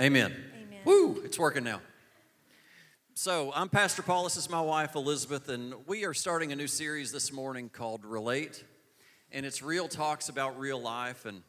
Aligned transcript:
Amen. 0.00 0.34
Amen. 0.54 0.78
Woo, 0.86 1.20
it's 1.22 1.38
working 1.38 1.64
now. 1.64 1.82
So, 3.12 3.52
I'm 3.54 3.68
Pastor 3.68 4.00
Paul. 4.00 4.24
This 4.24 4.38
is 4.38 4.48
my 4.48 4.60
wife, 4.60 4.94
Elizabeth, 4.94 5.50
and 5.50 5.74
we 5.86 6.06
are 6.06 6.14
starting 6.14 6.50
a 6.50 6.56
new 6.56 6.66
series 6.66 7.12
this 7.12 7.30
morning 7.30 7.68
called 7.68 8.02
REALate. 8.06 8.64
And 9.32 9.44
it's 9.44 9.60
real 9.60 9.88
talks 9.88 10.30
about 10.30 10.58
real 10.58 10.80
life. 10.80 11.26
And 11.26 11.42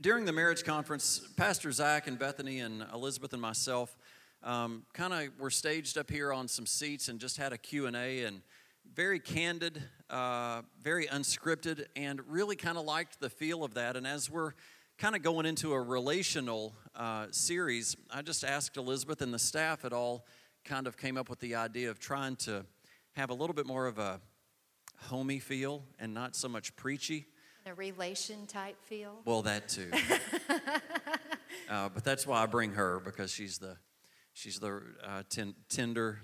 during 0.00 0.24
the 0.24 0.32
marriage 0.32 0.64
conference, 0.64 1.20
Pastor 1.36 1.70
Zach 1.70 2.08
and 2.08 2.18
Bethany 2.18 2.58
and 2.58 2.84
Elizabeth 2.92 3.32
and 3.32 3.40
myself 3.40 3.96
um, 4.42 4.82
kind 4.92 5.12
of 5.12 5.38
were 5.38 5.50
staged 5.50 5.96
up 5.98 6.10
here 6.10 6.32
on 6.32 6.48
some 6.48 6.66
seats 6.66 7.06
and 7.08 7.20
just 7.20 7.36
had 7.36 7.52
a 7.52 7.58
Q&A 7.58 8.24
and 8.24 8.42
very 8.96 9.20
candid, 9.20 9.80
uh, 10.10 10.62
very 10.82 11.06
unscripted, 11.06 11.86
and 11.94 12.20
really 12.28 12.56
kind 12.56 12.76
of 12.76 12.84
liked 12.84 13.20
the 13.20 13.30
feel 13.30 13.62
of 13.62 13.74
that. 13.74 13.96
And 13.96 14.08
as 14.08 14.28
we're 14.28 14.54
kind 14.98 15.14
of 15.14 15.22
going 15.22 15.44
into 15.44 15.74
a 15.74 15.80
relational 15.80 16.74
uh, 16.96 17.26
series, 17.30 17.96
I 18.10 18.22
just 18.22 18.44
asked 18.44 18.76
Elizabeth 18.76 19.20
and 19.20 19.32
the 19.32 19.38
staff 19.38 19.84
it 19.84 19.92
all 19.92 20.26
kind 20.64 20.86
of 20.86 20.96
came 20.96 21.16
up 21.16 21.28
with 21.28 21.40
the 21.40 21.54
idea 21.54 21.90
of 21.90 21.98
trying 21.98 22.36
to 22.36 22.64
have 23.12 23.30
a 23.30 23.34
little 23.34 23.54
bit 23.54 23.66
more 23.66 23.86
of 23.86 23.98
a 23.98 24.20
homey 25.02 25.38
feel 25.38 25.84
and 25.98 26.12
not 26.12 26.34
so 26.34 26.48
much 26.48 26.74
preachy. 26.76 27.26
A 27.66 27.74
relation 27.74 28.46
type 28.46 28.76
feel. 28.84 29.16
Well, 29.24 29.42
that 29.42 29.68
too. 29.68 29.90
uh, 31.70 31.88
but 31.88 32.04
that's 32.04 32.26
why 32.26 32.42
I 32.42 32.46
bring 32.46 32.72
her 32.72 33.00
because 33.00 33.30
she's 33.32 33.58
the 33.58 33.76
she's 34.32 34.60
the 34.60 34.82
uh, 35.04 35.22
ten, 35.28 35.54
tender 35.68 36.20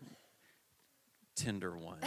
tender 1.35 1.77
one. 1.77 1.99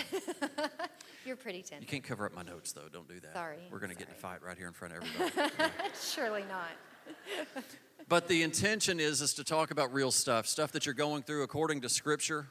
You're 1.26 1.36
pretty 1.36 1.64
tender. 1.64 1.82
You 1.82 1.88
can't 1.88 2.04
cover 2.04 2.26
up 2.26 2.34
my 2.34 2.44
notes 2.44 2.72
though. 2.72 2.88
Don't 2.92 3.08
do 3.08 3.20
that. 3.22 3.34
Sorry, 3.34 3.58
We're 3.72 3.80
going 3.80 3.92
to 3.92 3.98
get 3.98 4.08
in 4.08 4.14
a 4.14 4.18
fight 4.18 4.44
right 4.44 4.58
here 4.58 4.68
in 4.68 4.74
front 4.74 4.94
of 4.96 5.04
everybody. 5.04 5.52
Surely 6.00 6.44
not. 6.48 6.70
But 8.08 8.28
the 8.28 8.44
intention 8.44 9.00
is 9.00 9.20
is 9.22 9.34
to 9.34 9.44
talk 9.44 9.72
about 9.72 9.92
real 9.92 10.12
stuff, 10.12 10.46
stuff 10.46 10.72
that 10.74 10.86
you're 10.86 10.94
going 10.94 11.24
through 11.24 11.42
according 11.42 11.82
to 11.82 11.90
Scripture. 11.90 12.48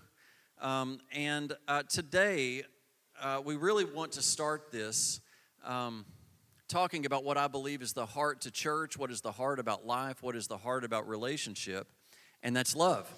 Um, 0.60 0.98
and 1.12 1.52
uh, 1.68 1.84
today, 1.88 2.64
uh, 3.22 3.40
we 3.44 3.54
really 3.54 3.84
want 3.84 4.10
to 4.12 4.22
start 4.22 4.72
this 4.72 5.20
um, 5.64 6.06
talking 6.66 7.06
about 7.06 7.22
what 7.22 7.36
I 7.36 7.46
believe 7.46 7.82
is 7.82 7.92
the 7.92 8.04
heart 8.04 8.40
to 8.40 8.50
church, 8.50 8.98
what 8.98 9.12
is 9.12 9.20
the 9.20 9.30
heart 9.30 9.60
about 9.60 9.86
life, 9.86 10.24
what 10.24 10.34
is 10.34 10.48
the 10.48 10.56
heart 10.56 10.82
about 10.82 11.08
relationship, 11.08 11.86
and 12.42 12.56
that's 12.56 12.74
love. 12.74 13.08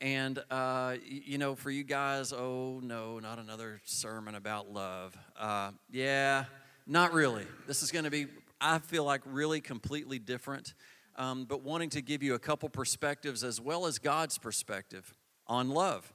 And, 0.00 0.42
uh, 0.50 0.96
you 1.04 1.38
know, 1.38 1.54
for 1.54 1.70
you 1.70 1.84
guys, 1.84 2.32
oh 2.32 2.80
no, 2.82 3.20
not 3.20 3.38
another 3.38 3.80
sermon 3.84 4.34
about 4.34 4.72
love. 4.72 5.16
Uh, 5.38 5.70
yeah, 5.88 6.46
not 6.84 7.12
really. 7.12 7.46
This 7.68 7.84
is 7.84 7.92
going 7.92 8.06
to 8.06 8.10
be, 8.10 8.26
I 8.60 8.80
feel 8.80 9.04
like, 9.04 9.20
really 9.24 9.60
completely 9.60 10.18
different, 10.18 10.74
um, 11.20 11.44
but 11.44 11.62
wanting 11.62 11.90
to 11.90 12.00
give 12.00 12.22
you 12.22 12.32
a 12.32 12.38
couple 12.38 12.70
perspectives 12.70 13.44
as 13.44 13.60
well 13.60 13.84
as 13.84 13.98
God's 13.98 14.38
perspective 14.38 15.12
on 15.46 15.68
love. 15.68 16.14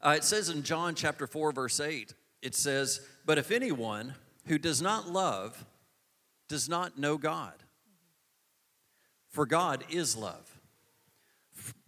Uh, 0.00 0.14
it 0.16 0.22
says 0.22 0.48
in 0.48 0.62
John 0.62 0.94
chapter 0.94 1.26
4, 1.26 1.50
verse 1.50 1.80
8, 1.80 2.14
it 2.42 2.54
says, 2.54 3.00
But 3.26 3.38
if 3.38 3.50
anyone 3.50 4.14
who 4.46 4.56
does 4.56 4.80
not 4.80 5.08
love 5.08 5.66
does 6.48 6.68
not 6.68 6.96
know 6.96 7.18
God, 7.18 7.54
for 9.28 9.46
God 9.46 9.82
is 9.90 10.16
love. 10.16 10.60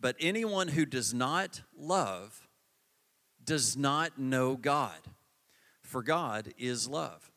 But 0.00 0.16
anyone 0.18 0.66
who 0.66 0.86
does 0.86 1.14
not 1.14 1.62
love 1.78 2.48
does 3.44 3.76
not 3.76 4.18
know 4.18 4.56
God, 4.56 4.98
for 5.82 6.02
God 6.02 6.52
is 6.58 6.88
love. 6.88 7.30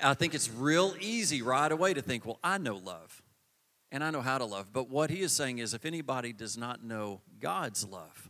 I 0.00 0.14
think 0.14 0.34
it's 0.34 0.50
real 0.50 0.94
easy 1.00 1.42
right 1.42 1.70
away 1.70 1.94
to 1.94 2.02
think, 2.02 2.26
well, 2.26 2.40
I 2.42 2.58
know 2.58 2.76
love 2.76 3.22
and 3.96 4.04
I 4.04 4.10
know 4.10 4.20
how 4.20 4.36
to 4.36 4.44
love. 4.44 4.74
But 4.74 4.90
what 4.90 5.08
he 5.08 5.22
is 5.22 5.32
saying 5.32 5.56
is, 5.56 5.72
if 5.72 5.86
anybody 5.86 6.34
does 6.34 6.58
not 6.58 6.84
know 6.84 7.22
God's 7.40 7.82
love, 7.82 8.28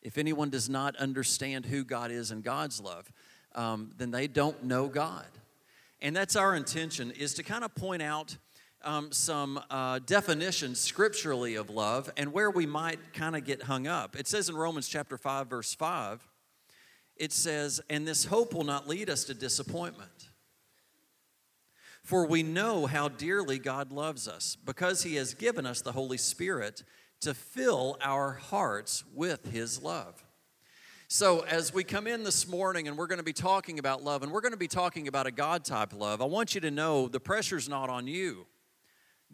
if 0.00 0.16
anyone 0.16 0.48
does 0.48 0.70
not 0.70 0.96
understand 0.96 1.66
who 1.66 1.84
God 1.84 2.10
is 2.10 2.30
and 2.30 2.42
God's 2.42 2.80
love, 2.80 3.12
um, 3.54 3.90
then 3.98 4.10
they 4.10 4.26
don't 4.26 4.64
know 4.64 4.88
God. 4.88 5.26
And 6.00 6.16
that's 6.16 6.36
our 6.36 6.56
intention, 6.56 7.10
is 7.10 7.34
to 7.34 7.42
kind 7.42 7.64
of 7.64 7.74
point 7.74 8.00
out 8.00 8.34
um, 8.82 9.12
some 9.12 9.60
uh, 9.68 9.98
definitions 10.06 10.80
scripturally 10.80 11.56
of 11.56 11.68
love 11.68 12.10
and 12.16 12.32
where 12.32 12.50
we 12.50 12.64
might 12.64 13.12
kind 13.12 13.36
of 13.36 13.44
get 13.44 13.64
hung 13.64 13.86
up. 13.86 14.16
It 14.18 14.26
says 14.26 14.48
in 14.48 14.56
Romans 14.56 14.88
chapter 14.88 15.18
5, 15.18 15.48
verse 15.48 15.74
5, 15.74 16.26
it 17.16 17.30
says, 17.30 17.82
And 17.90 18.08
this 18.08 18.24
hope 18.24 18.54
will 18.54 18.64
not 18.64 18.88
lead 18.88 19.10
us 19.10 19.24
to 19.24 19.34
disappointment. 19.34 20.30
For 22.06 22.24
we 22.24 22.44
know 22.44 22.86
how 22.86 23.08
dearly 23.08 23.58
God 23.58 23.90
loves 23.90 24.28
us, 24.28 24.56
because 24.64 25.02
He 25.02 25.16
has 25.16 25.34
given 25.34 25.66
us 25.66 25.80
the 25.80 25.90
Holy 25.90 26.18
Spirit 26.18 26.84
to 27.22 27.34
fill 27.34 27.98
our 28.00 28.34
hearts 28.34 29.02
with 29.12 29.50
His 29.50 29.82
love. 29.82 30.24
So, 31.08 31.40
as 31.40 31.74
we 31.74 31.82
come 31.82 32.06
in 32.06 32.22
this 32.22 32.46
morning 32.46 32.86
and 32.86 32.96
we're 32.96 33.08
going 33.08 33.18
to 33.18 33.24
be 33.24 33.32
talking 33.32 33.80
about 33.80 34.04
love, 34.04 34.22
and 34.22 34.30
we're 34.30 34.40
going 34.40 34.52
to 34.52 34.56
be 34.56 34.68
talking 34.68 35.08
about 35.08 35.26
a 35.26 35.32
God 35.32 35.64
type 35.64 35.92
love, 35.92 36.22
I 36.22 36.26
want 36.26 36.54
you 36.54 36.60
to 36.60 36.70
know 36.70 37.08
the 37.08 37.18
pressure's 37.18 37.68
not 37.68 37.90
on 37.90 38.06
you. 38.06 38.46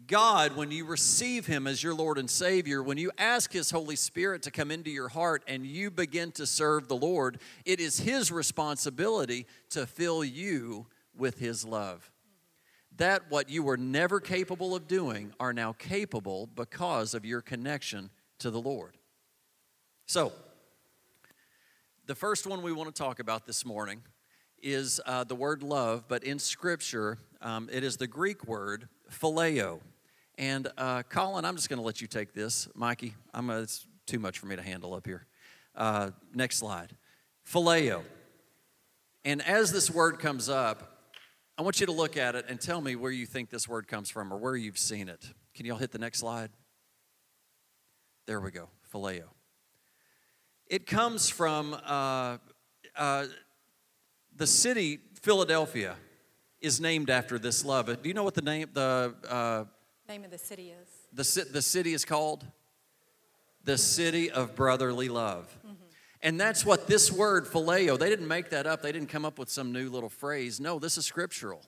God, 0.07 0.55
when 0.55 0.71
you 0.71 0.85
receive 0.85 1.45
Him 1.45 1.67
as 1.67 1.83
your 1.83 1.93
Lord 1.93 2.17
and 2.17 2.27
Savior, 2.27 2.81
when 2.81 2.97
you 2.97 3.11
ask 3.19 3.53
His 3.53 3.69
Holy 3.69 3.95
Spirit 3.95 4.41
to 4.41 4.51
come 4.51 4.71
into 4.71 4.89
your 4.89 5.09
heart 5.09 5.43
and 5.47 5.63
you 5.63 5.91
begin 5.91 6.31
to 6.31 6.47
serve 6.47 6.87
the 6.87 6.95
Lord, 6.95 7.39
it 7.65 7.79
is 7.79 7.99
His 7.99 8.31
responsibility 8.31 9.45
to 9.69 9.85
fill 9.85 10.23
you 10.23 10.87
with 11.15 11.37
His 11.37 11.63
love. 11.63 12.09
That 12.97 13.23
what 13.29 13.49
you 13.49 13.63
were 13.63 13.77
never 13.77 14.19
capable 14.19 14.75
of 14.75 14.87
doing 14.87 15.33
are 15.39 15.53
now 15.53 15.73
capable 15.73 16.47
because 16.55 17.13
of 17.13 17.25
your 17.25 17.41
connection 17.41 18.09
to 18.39 18.51
the 18.51 18.61
Lord. 18.61 18.97
So, 20.05 20.31
the 22.05 22.15
first 22.15 22.45
one 22.45 22.61
we 22.61 22.71
want 22.71 22.93
to 22.93 23.01
talk 23.01 23.19
about 23.19 23.45
this 23.45 23.65
morning 23.65 24.01
is 24.61 25.01
uh, 25.05 25.23
the 25.23 25.35
word 25.35 25.63
love, 25.63 26.05
but 26.07 26.23
in 26.23 26.37
Scripture, 26.37 27.17
um, 27.41 27.69
it 27.71 27.83
is 27.83 27.97
the 27.97 28.07
Greek 28.07 28.45
word 28.45 28.87
phileo. 29.11 29.79
And 30.37 30.67
uh, 30.77 31.03
Colin, 31.03 31.45
I'm 31.45 31.55
just 31.55 31.69
going 31.69 31.79
to 31.79 31.85
let 31.85 32.01
you 32.01 32.07
take 32.07 32.33
this. 32.33 32.67
Mikey, 32.75 33.13
I'm 33.33 33.49
uh, 33.49 33.61
it's 33.61 33.85
too 34.05 34.19
much 34.19 34.39
for 34.39 34.47
me 34.47 34.55
to 34.55 34.61
handle 34.61 34.93
up 34.93 35.05
here. 35.05 35.25
Uh, 35.75 36.11
next 36.33 36.57
slide. 36.57 36.95
Phileo. 37.49 38.03
And 39.25 39.41
as 39.41 39.71
this 39.71 39.89
word 39.89 40.19
comes 40.19 40.49
up, 40.49 40.92
I 41.57 41.61
want 41.61 41.79
you 41.79 41.85
to 41.85 41.91
look 41.91 42.17
at 42.17 42.35
it 42.35 42.45
and 42.49 42.59
tell 42.59 42.81
me 42.81 42.95
where 42.95 43.11
you 43.11 43.25
think 43.25 43.49
this 43.49 43.67
word 43.67 43.87
comes 43.87 44.09
from 44.09 44.33
or 44.33 44.37
where 44.37 44.55
you've 44.55 44.77
seen 44.77 45.07
it. 45.07 45.31
Can 45.53 45.65
y'all 45.67 45.77
hit 45.77 45.91
the 45.91 45.99
next 45.99 46.19
slide? 46.19 46.49
There 48.25 48.39
we 48.41 48.49
go. 48.49 48.69
Phileo. 48.91 49.25
It 50.67 50.87
comes 50.87 51.29
from 51.29 51.75
uh, 51.85 52.37
uh, 52.95 53.25
the 54.35 54.47
city 54.47 54.99
Philadelphia 55.21 55.95
is 56.59 56.81
named 56.81 57.09
after 57.09 57.37
this 57.37 57.63
love. 57.63 57.85
Do 57.85 58.07
you 58.09 58.13
know 58.15 58.23
what 58.23 58.33
the 58.33 58.41
name 58.41 58.69
the 58.73 59.13
uh, 59.29 59.65
Name 60.07 60.25
of 60.25 60.31
the 60.31 60.37
city 60.37 60.71
is. 60.71 60.87
the 61.13 61.45
the 61.51 61.61
city 61.61 61.93
is 61.93 62.03
called? 62.05 62.45
The 63.63 63.77
city 63.77 64.31
of 64.31 64.55
brotherly 64.55 65.07
love. 65.09 65.55
And 66.23 66.39
that's 66.39 66.65
what 66.65 66.87
this 66.87 67.11
word 67.11 67.45
phileo, 67.45 67.99
they 67.99 68.09
didn't 68.09 68.29
make 68.29 68.49
that 68.51 68.65
up. 68.65 68.81
They 68.81 68.93
didn't 68.93 69.09
come 69.09 69.25
up 69.25 69.37
with 69.37 69.49
some 69.49 69.73
new 69.73 69.89
little 69.89 70.09
phrase. 70.09 70.59
No, 70.59 70.79
this 70.79 70.97
is 70.97 71.05
scriptural. 71.05 71.61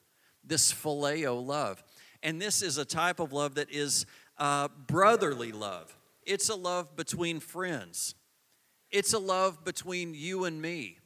This 0.46 0.72
phileo 0.72 1.46
love. 1.46 1.84
And 2.24 2.42
this 2.42 2.62
is 2.62 2.78
a 2.78 2.86
type 2.86 3.20
of 3.20 3.34
love 3.34 3.56
that 3.56 3.70
is 3.70 4.06
uh, 4.38 4.70
brotherly 4.88 5.52
love. 5.52 5.96
It's 6.24 6.48
a 6.48 6.56
love 6.56 6.96
between 6.96 7.42
friends. 7.42 8.16
It's 8.90 9.14
a 9.14 9.20
love 9.20 9.66
between 9.66 10.14
you 10.14 10.46
and 10.46 10.62
me. 10.62 11.00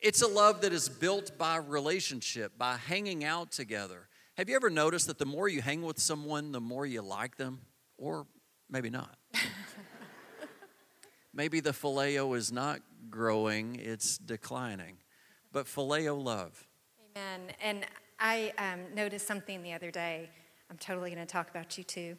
It's 0.00 0.20
a 0.20 0.26
love 0.26 0.62
that 0.62 0.72
is 0.72 0.88
built 0.88 1.38
by 1.38 1.56
relationship, 1.56 2.58
by 2.58 2.76
hanging 2.76 3.24
out 3.24 3.52
together. 3.52 4.08
Have 4.36 4.48
you 4.48 4.56
ever 4.56 4.68
noticed 4.68 5.06
that 5.06 5.18
the 5.18 5.26
more 5.26 5.48
you 5.48 5.62
hang 5.62 5.82
with 5.82 6.00
someone, 6.00 6.50
the 6.50 6.60
more 6.60 6.84
you 6.84 7.02
like 7.02 7.36
them? 7.36 7.60
Or 7.96 8.26
maybe 8.68 8.90
not. 8.90 9.16
maybe 11.32 11.60
the 11.60 11.70
phileo 11.70 12.36
is 12.36 12.50
not 12.50 12.80
growing, 13.10 13.76
it's 13.76 14.18
declining. 14.18 14.96
But 15.52 15.66
phileo 15.66 16.22
love. 16.22 16.66
Amen. 17.16 17.54
And 17.62 17.86
I 18.18 18.52
um, 18.58 18.80
noticed 18.94 19.26
something 19.26 19.62
the 19.62 19.72
other 19.72 19.90
day. 19.90 20.30
I'm 20.70 20.78
totally 20.78 21.10
going 21.10 21.24
to 21.24 21.30
talk 21.30 21.50
about 21.50 21.78
you 21.78 21.84
too. 21.84 22.16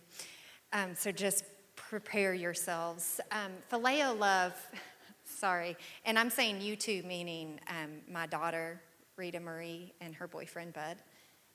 Um, 0.74 0.96
so 0.96 1.12
just 1.12 1.44
prepare 1.76 2.34
yourselves. 2.34 3.20
Um, 3.32 3.52
phileo 3.72 4.18
love, 4.18 4.54
sorry, 5.26 5.78
and 6.06 6.18
I'm 6.18 6.30
saying 6.30 6.62
you 6.62 6.76
two, 6.76 7.04
meaning 7.04 7.60
um, 7.70 8.02
my 8.12 8.26
daughter, 8.28 8.82
Rita 9.16 9.40
Marie, 9.40 9.94
and 10.02 10.16
her 10.16 10.28
boyfriend, 10.28 10.74
Bud, 10.74 10.98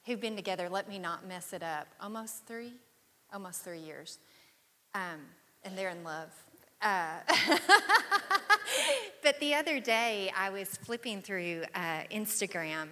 who've 0.07 0.21
been 0.21 0.37
together, 0.37 0.69
let 0.69 0.89
me 0.89 0.99
not 0.99 1.27
mess 1.27 1.53
it 1.53 1.63
up, 1.63 1.87
almost 2.01 2.47
three? 2.47 2.73
Almost 3.33 3.63
three 3.63 3.81
years. 3.81 4.19
Um, 4.95 5.21
and 5.65 5.77
they're 5.77 5.91
in 5.91 6.05
love. 6.05 6.31
Uh, 6.81 7.19
but 9.23 9.39
the 9.41 9.55
other 9.55 9.81
day, 9.81 10.33
I 10.37 10.51
was 10.51 10.69
flipping 10.69 11.23
through 11.23 11.63
uh, 11.75 12.03
Instagram, 12.11 12.89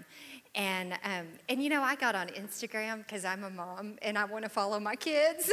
And, 0.54 0.94
um, 1.04 1.26
and 1.48 1.62
you 1.62 1.68
know, 1.68 1.82
I 1.82 1.94
got 1.94 2.14
on 2.14 2.28
Instagram 2.28 2.98
because 2.98 3.24
I'm 3.24 3.44
a 3.44 3.50
mom 3.50 3.96
and 4.02 4.18
I 4.18 4.24
want 4.24 4.44
to 4.44 4.48
follow 4.48 4.80
my 4.80 4.96
kids. 4.96 5.50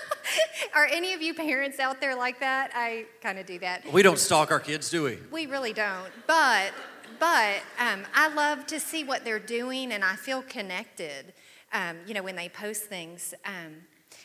Are 0.74 0.86
any 0.86 1.12
of 1.12 1.22
you 1.22 1.34
parents 1.34 1.78
out 1.78 2.00
there 2.00 2.16
like 2.16 2.40
that? 2.40 2.72
I 2.74 3.06
kind 3.20 3.38
of 3.38 3.46
do 3.46 3.58
that. 3.60 3.92
We 3.92 4.02
don't 4.02 4.18
stalk 4.18 4.50
our 4.50 4.58
kids, 4.58 4.90
do 4.90 5.04
we? 5.04 5.18
We 5.30 5.46
really 5.46 5.72
don't. 5.72 6.10
But, 6.26 6.72
but 7.20 7.58
um, 7.78 8.02
I 8.14 8.28
love 8.34 8.66
to 8.66 8.80
see 8.80 9.04
what 9.04 9.24
they're 9.24 9.38
doing 9.38 9.92
and 9.92 10.02
I 10.02 10.16
feel 10.16 10.42
connected, 10.42 11.32
um, 11.72 11.98
you 12.06 12.14
know, 12.14 12.22
when 12.22 12.34
they 12.34 12.48
post 12.48 12.84
things. 12.84 13.34
Um, 13.44 13.76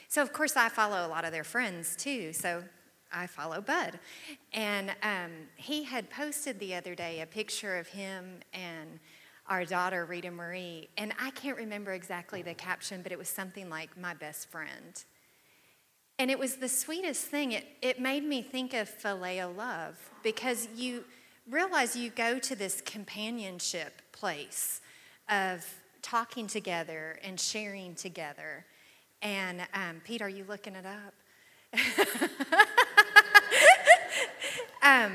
so, 0.08 0.24
of 0.24 0.34
course, 0.34 0.56
I 0.56 0.70
follow 0.70 1.06
a 1.06 1.10
lot 1.10 1.24
of 1.24 1.32
their 1.32 1.44
friends 1.44 1.96
too. 1.96 2.34
So 2.34 2.64
I 3.12 3.28
follow 3.28 3.62
Bud. 3.62 4.00
And 4.54 4.92
um, 5.02 5.32
he 5.56 5.84
had 5.84 6.10
posted 6.10 6.60
the 6.60 6.76
other 6.76 6.96
day 6.96 7.22
a 7.22 7.26
picture 7.26 7.78
of 7.78 7.88
him 7.88 8.40
and 8.54 9.00
our 9.48 9.66
daughter, 9.66 10.06
Rita 10.06 10.32
Marie. 10.32 10.90
And 10.98 11.14
I 11.20 11.32
can't 11.32 11.58
remember 11.58 11.94
exactly 11.94 12.42
the 12.42 12.54
caption, 12.54 13.02
but 13.02 13.12
it 13.12 13.18
was 13.18 13.30
something 13.30 13.70
like, 13.70 13.98
my 13.98 14.14
best 14.14 14.50
friend. 14.50 15.04
And 16.20 16.30
it 16.30 16.38
was 16.38 16.58
the 16.58 16.70
sweetest 16.70 17.26
thing. 17.26 17.54
It, 17.54 17.66
it 17.82 18.00
made 18.00 18.24
me 18.24 18.42
think 18.42 18.74
of 18.74 18.90
phileo 18.90 19.56
love 19.56 19.98
because 20.22 20.68
you 20.76 21.06
realize 21.50 21.96
you 21.96 22.12
go 22.12 22.38
to 22.38 22.56
this 22.56 22.82
companionship 22.82 24.02
place 24.12 24.82
of 25.30 25.66
talking 26.02 26.46
together 26.46 27.20
and 27.24 27.40
sharing 27.40 27.96
together. 27.96 28.66
And 29.22 29.62
um, 29.74 30.02
Pete, 30.04 30.22
are 30.22 30.30
you 30.30 30.46
looking 30.48 30.76
it 30.76 30.86
up? 30.86 31.14
um, 34.84 35.14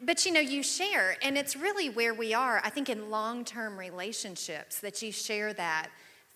but 0.00 0.24
you 0.26 0.32
know, 0.32 0.40
you 0.40 0.62
share, 0.62 1.16
and 1.22 1.36
it's 1.38 1.56
really 1.56 1.88
where 1.88 2.14
we 2.14 2.34
are, 2.34 2.60
I 2.64 2.70
think, 2.70 2.88
in 2.88 3.10
long 3.10 3.44
term 3.44 3.78
relationships 3.78 4.80
that 4.80 5.02
you 5.02 5.12
share 5.12 5.52
that 5.54 5.90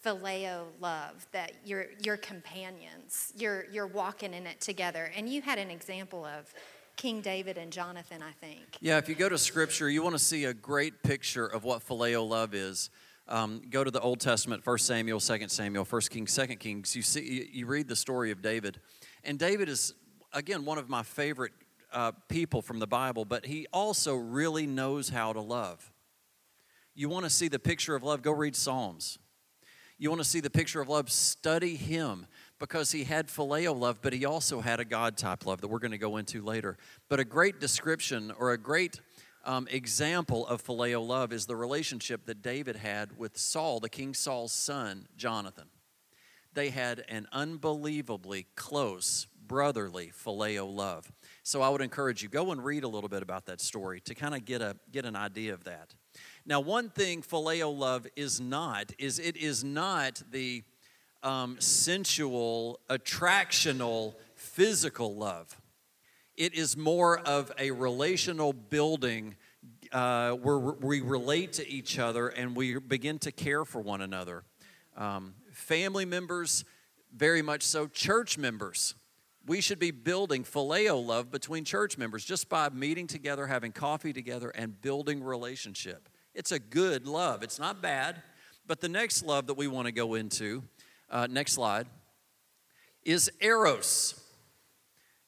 phileo 0.05 0.67
love, 0.81 1.27
that 1.33 1.53
you're, 1.65 1.87
you're 2.03 2.17
companions, 2.17 3.33
you're, 3.37 3.67
you're 3.73 3.87
walking 3.87 4.33
in 4.33 4.47
it 4.47 4.61
together. 4.61 5.11
And 5.17 5.29
you 5.29 5.43
had 5.43 5.59
an 5.59 5.71
example 5.71 6.25
of 6.25 6.53
King 6.97 7.21
David 7.21 7.59
and 7.59 7.73
Jonathan, 7.73 8.23
I 8.23 8.33
think. 8.33 8.79
Yeah, 8.81 8.99
if 8.99 9.09
you 9.09 9.15
go 9.15 9.29
to 9.29 9.39
scripture, 9.39 9.89
you 9.89 10.03
want 10.03 10.15
to 10.15 10.21
see 10.21 10.45
a 10.45 10.55
great 10.55 11.03
picture 11.03 11.47
of 11.47 11.65
what 11.65 11.87
phileo 11.87 12.29
love 12.29 12.55
is. 12.55 12.91
Um, 13.29 13.61
go 13.71 13.85
to 13.85 13.91
the 13.91 14.01
Old 14.01 14.21
Testament, 14.21 14.67
1 14.67 14.79
Samuel, 14.79 15.21
2 15.21 15.49
Samuel, 15.49 15.85
1 15.85 16.01
Kings, 16.03 16.35
2 16.35 16.47
Kings. 16.57 16.97
You 16.97 17.03
see, 17.03 17.21
you, 17.21 17.47
you 17.53 17.67
read 17.67 17.87
the 17.87 17.97
story 17.97 18.31
of 18.31 18.41
David. 18.41 18.81
And 19.25 19.39
David 19.39 19.69
is, 19.69 19.95
again, 20.33 20.65
one 20.65 20.79
of 20.79 20.89
my 20.89 21.03
favorite 21.03 21.53
uh, 21.93 22.13
people 22.29 22.63
from 22.63 22.79
the 22.79 22.87
Bible, 22.87 23.25
but 23.25 23.47
he 23.47 23.67
also 23.73 24.15
really 24.15 24.67
knows 24.67 25.09
how 25.09 25.33
to 25.33 25.41
love. 25.41 25.93
You 26.95 27.09
want 27.09 27.25
to 27.25 27.31
see 27.31 27.49
the 27.49 27.59
picture 27.59 27.95
of 27.95 28.03
love, 28.03 28.23
go 28.23 28.33
read 28.33 28.57
Psalms. 28.57 29.19
You 29.99 30.11
want 30.11 30.23
to 30.23 30.29
see 30.29 30.41
the 30.41 30.51
picture 30.51 30.81
of 30.81 30.89
love, 30.89 31.11
study 31.11 31.75
him 31.75 32.27
because 32.59 32.93
he 32.93 33.05
had 33.05 33.27
phileo 33.29 33.77
love, 33.77 33.99
but 34.01 34.13
he 34.13 34.25
also 34.25 34.61
had 34.61 34.81
a 34.81 34.85
God 34.85 35.17
type 35.17 35.45
love 35.45 35.61
that 35.61 35.69
we're 35.69 35.81
going 35.81 35.93
to 35.93 35.99
go 35.99 36.17
into 36.17 36.43
later. 36.43 36.77
But 37.09 37.21
a 37.21 37.25
great 37.25 37.61
description 37.61 38.33
or 38.39 38.53
a 38.53 38.59
great 38.59 39.01
um, 39.45 39.67
example 39.71 40.47
of 40.47 40.65
phileo 40.65 41.05
love 41.05 41.33
is 41.33 41.47
the 41.47 41.57
relationship 41.57 42.27
that 42.27 42.43
David 42.43 42.77
had 42.77 43.19
with 43.19 43.37
Saul, 43.37 43.81
the 43.81 43.89
King 43.89 44.15
Saul's 44.15 44.53
son, 44.53 45.09
Jonathan. 45.17 45.67
They 46.59 46.71
had 46.71 47.05
an 47.09 47.29
unbelievably 47.31 48.49
close 48.57 49.29
brotherly 49.47 50.11
phileo 50.11 50.69
love. 50.69 51.09
So 51.45 51.63
I 51.63 51.69
would 51.69 51.81
encourage 51.81 52.21
you 52.21 52.29
go 52.29 52.51
and 52.51 52.65
read 52.65 52.83
a 52.83 52.89
little 52.89 53.09
bit 53.09 53.23
about 53.23 53.47
that 53.47 53.61
story 53.61 54.01
to 54.01 54.15
kind 54.17 54.35
of 54.35 54.45
get 54.45 54.61
a 54.61 54.75
get 54.91 55.05
an 55.05 55.15
idea 55.15 55.55
of 55.55 55.63
that. 55.63 55.95
Now, 56.45 56.59
one 56.59 56.89
thing 56.91 57.23
phileo 57.23 57.73
love 57.73 58.09
is 58.17 58.41
not 58.41 58.93
is 58.99 59.21
it 59.21 59.37
is 59.37 59.63
not 59.63 60.21
the 60.33 60.65
um, 61.23 61.61
sensual, 61.61 62.81
attractional, 62.91 64.17
physical 64.35 65.15
love. 65.15 65.61
It 66.37 66.55
is 66.55 66.77
more 66.77 67.21
of 67.21 67.53
a 67.57 67.71
relational 67.71 68.53
building 68.53 69.37
uh, 69.93 70.33
where 70.33 70.59
we 70.59 71.03
relate 71.03 71.53
to 71.53 71.69
each 71.69 72.01
other 72.01 72.27
and 72.27 72.57
we 72.57 72.81
begin 72.81 73.21
to 73.21 73.31
care 73.31 73.65
for 73.65 73.81
one 73.81 74.01
another. 74.01 74.43
Um, 74.97 75.35
family 75.59 76.05
members, 76.05 76.65
very 77.15 77.43
much 77.43 77.63
so. 77.63 77.87
Church 77.87 78.39
members, 78.39 78.95
we 79.47 79.61
should 79.61 79.79
be 79.79 79.91
building 79.91 80.45
phileo 80.45 81.05
love 81.05 81.31
between 81.31 81.65
church 81.65 81.99
members 81.99 82.25
just 82.25 82.49
by 82.49 82.69
meeting 82.69 83.07
together, 83.07 83.47
having 83.47 83.73
coffee 83.73 84.13
together, 84.13 84.51
and 84.51 84.81
building 84.81 85.23
relationship. 85.23 86.09
It's 86.35 86.53
a 86.53 86.59
good 86.59 87.07
love. 87.07 87.43
It's 87.43 87.59
not 87.59 87.83
bad. 87.83 88.23
But 88.67 88.81
the 88.81 88.89
next 88.89 89.25
love 89.25 89.47
that 89.47 89.55
we 89.55 89.67
want 89.67 89.87
to 89.87 89.93
go 89.93 90.15
into, 90.15 90.63
uh, 91.11 91.27
next 91.29 91.53
slide, 91.53 91.87
is 93.03 93.31
eros. 93.41 94.21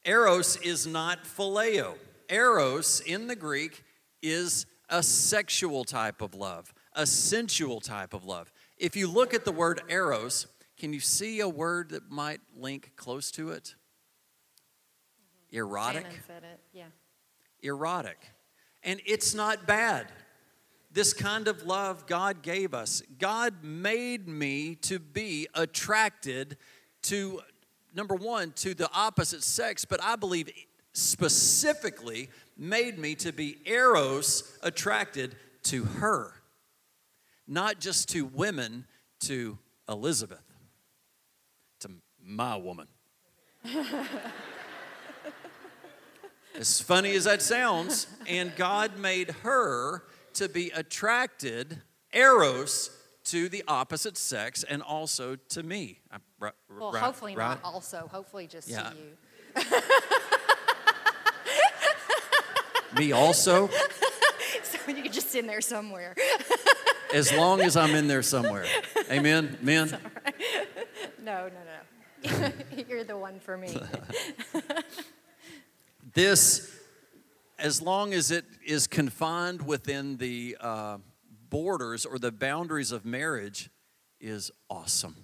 Eros 0.04 0.56
is 0.56 0.86
not 0.86 1.24
phileo. 1.24 1.94
Eros 2.28 3.00
in 3.00 3.26
the 3.26 3.36
Greek 3.36 3.82
is 4.22 4.66
a 4.90 5.02
sexual 5.02 5.84
type 5.84 6.20
of 6.20 6.34
love, 6.34 6.72
a 6.94 7.06
sensual 7.06 7.80
type 7.80 8.12
of 8.12 8.24
love. 8.24 8.52
If 8.80 8.96
you 8.96 9.08
look 9.08 9.34
at 9.34 9.44
the 9.44 9.52
word 9.52 9.82
eros, 9.90 10.46
can 10.78 10.94
you 10.94 11.00
see 11.00 11.40
a 11.40 11.48
word 11.48 11.90
that 11.90 12.10
might 12.10 12.40
link 12.56 12.92
close 12.96 13.30
to 13.32 13.50
it? 13.50 13.74
Mm-hmm. 15.52 15.58
Erotic. 15.58 16.02
Shannon 16.04 16.20
said 16.26 16.42
it, 16.44 16.60
yeah. 16.72 16.84
Erotic. 17.62 18.16
And 18.82 19.02
it's 19.04 19.34
not 19.34 19.66
bad. 19.66 20.06
This 20.90 21.12
kind 21.12 21.46
of 21.46 21.64
love 21.64 22.06
God 22.06 22.40
gave 22.40 22.72
us. 22.72 23.02
God 23.18 23.62
made 23.62 24.26
me 24.26 24.76
to 24.76 24.98
be 24.98 25.46
attracted 25.54 26.56
to, 27.02 27.42
number 27.94 28.14
one, 28.14 28.52
to 28.52 28.72
the 28.72 28.90
opposite 28.94 29.44
sex, 29.44 29.84
but 29.84 30.02
I 30.02 30.16
believe 30.16 30.50
specifically 30.94 32.30
made 32.56 32.98
me 32.98 33.14
to 33.16 33.30
be 33.30 33.58
eros 33.66 34.58
attracted 34.62 35.36
to 35.64 35.84
her. 35.84 36.32
Not 37.50 37.80
just 37.80 38.08
to 38.10 38.24
women, 38.24 38.86
to 39.22 39.58
Elizabeth, 39.88 40.44
to 41.80 41.90
my 42.24 42.54
woman. 42.54 42.86
as 46.56 46.80
funny 46.80 47.10
as 47.16 47.24
that 47.24 47.42
sounds, 47.42 48.06
and 48.28 48.54
God 48.54 48.96
made 48.98 49.30
her 49.42 50.04
to 50.34 50.48
be 50.48 50.70
attracted, 50.70 51.82
eros, 52.12 52.96
to 53.24 53.48
the 53.48 53.64
opposite 53.66 54.16
sex 54.16 54.62
and 54.62 54.80
also 54.80 55.34
to 55.48 55.64
me. 55.64 55.98
Right, 56.38 56.52
well, 56.78 56.92
right, 56.92 57.02
hopefully 57.02 57.34
right? 57.34 57.60
not 57.60 57.64
also, 57.64 58.08
hopefully 58.12 58.46
just 58.46 58.68
yeah. 58.68 58.90
to 58.90 58.96
you. 58.96 59.80
me 62.96 63.10
also? 63.10 63.68
so 64.62 64.78
you're 64.86 65.08
just 65.08 65.30
sit 65.30 65.40
in 65.40 65.48
there 65.48 65.60
somewhere. 65.60 66.14
as 67.14 67.32
long 67.32 67.60
as 67.60 67.76
I'm 67.76 67.94
in 67.94 68.08
there 68.08 68.22
somewhere. 68.22 68.66
Amen? 69.10 69.58
Men? 69.62 69.98
No, 71.22 71.48
no, 71.48 72.40
no. 72.40 72.52
you're 72.88 73.04
the 73.04 73.16
one 73.16 73.38
for 73.40 73.56
me. 73.56 73.76
this, 76.14 76.74
as 77.58 77.82
long 77.82 78.14
as 78.14 78.30
it 78.30 78.44
is 78.66 78.86
confined 78.86 79.66
within 79.66 80.16
the 80.16 80.56
uh, 80.60 80.98
borders 81.50 82.06
or 82.06 82.18
the 82.18 82.32
boundaries 82.32 82.90
of 82.90 83.04
marriage, 83.04 83.70
is 84.20 84.50
awesome. 84.68 85.16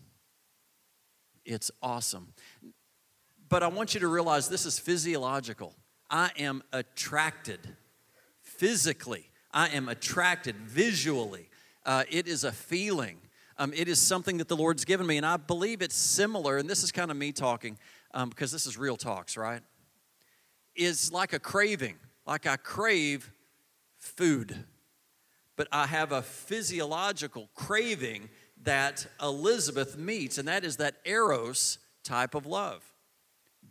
It's 1.45 1.71
awesome. 1.83 2.35
But 3.49 3.62
I 3.62 3.69
want 3.69 3.95
you 3.95 4.00
to 4.00 4.09
realize 4.09 4.49
this 4.49 4.66
is 4.66 4.78
physiological. 4.78 5.75
I 6.11 6.31
am 6.38 6.62
attracted 6.73 7.76
physically, 8.43 9.31
I 9.52 9.69
am 9.69 9.88
attracted 9.88 10.57
visually. 10.57 11.49
Uh, 11.87 12.05
it 12.11 12.28
is 12.28 12.45
a 12.45 12.52
feeling. 12.52 13.16
Um, 13.57 13.73
it 13.73 13.88
is 13.88 13.99
something 13.99 14.37
that 14.37 14.49
the 14.49 14.57
Lord's 14.57 14.85
given 14.85 15.07
me, 15.07 15.16
and 15.16 15.25
I 15.25 15.38
believe 15.38 15.81
it's 15.81 15.97
similar. 15.97 16.59
And 16.59 16.69
this 16.69 16.83
is 16.83 16.93
kind 16.93 17.11
of 17.11 17.16
me 17.16 17.33
talking 17.33 17.78
um, 18.12 18.28
because 18.28 18.52
this 18.52 18.66
is 18.66 18.76
real 18.76 18.99
talks, 18.99 19.38
right? 19.38 19.62
is 20.76 21.12
like 21.12 21.33
a 21.33 21.38
craving, 21.38 21.97
like 22.26 22.47
I 22.47 22.57
crave 22.57 23.31
food. 23.99 24.64
But 25.57 25.69
I 25.73 25.87
have 25.87 26.12
a 26.12 26.23
physiological 26.23 27.49
craving 27.55 28.28
that 28.62 29.07
Elizabeth 29.23 29.97
meets, 29.97 30.38
and 30.38 30.47
that 30.49 30.64
is 30.64 30.76
that 30.76 30.97
eros 31.05 31.78
type 32.05 32.35
of 32.35 32.47
love. 32.47 32.83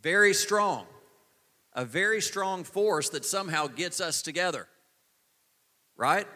Very 0.00 0.34
strong, 0.34 0.86
a 1.72 1.84
very 1.84 2.20
strong 2.20 2.64
force 2.64 3.08
that 3.10 3.24
somehow 3.24 3.68
gets 3.68 4.00
us 4.00 4.20
together. 4.20 4.66
Right? 5.96 6.26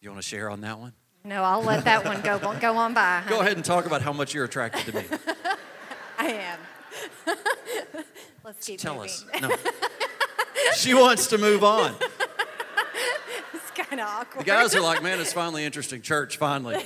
You 0.00 0.10
want 0.10 0.22
to 0.22 0.28
share 0.28 0.48
on 0.48 0.60
that 0.60 0.78
one? 0.78 0.92
No, 1.24 1.42
I'll 1.42 1.62
let 1.62 1.84
that 1.84 2.04
one 2.04 2.20
go, 2.22 2.38
go 2.60 2.76
on 2.76 2.94
by. 2.94 3.18
Honey. 3.20 3.36
Go 3.36 3.40
ahead 3.40 3.56
and 3.56 3.64
talk 3.64 3.86
about 3.86 4.00
how 4.02 4.12
much 4.12 4.32
you're 4.32 4.44
attracted 4.44 4.86
to 4.86 4.94
me. 4.94 5.04
I 6.18 6.26
am. 6.28 6.58
Let's 8.44 8.66
keep 8.66 8.80
Tell 8.80 8.94
moving. 8.94 9.10
us. 9.10 9.24
No. 9.42 9.50
she 10.76 10.94
wants 10.94 11.26
to 11.28 11.38
move 11.38 11.64
on. 11.64 11.94
it's 13.52 13.70
kind 13.72 14.00
of 14.00 14.06
awkward. 14.08 14.40
The 14.42 14.46
guys 14.46 14.74
are 14.74 14.80
like, 14.80 15.02
man, 15.02 15.20
it's 15.20 15.32
finally 15.32 15.64
interesting. 15.64 16.00
Church, 16.00 16.36
finally. 16.36 16.76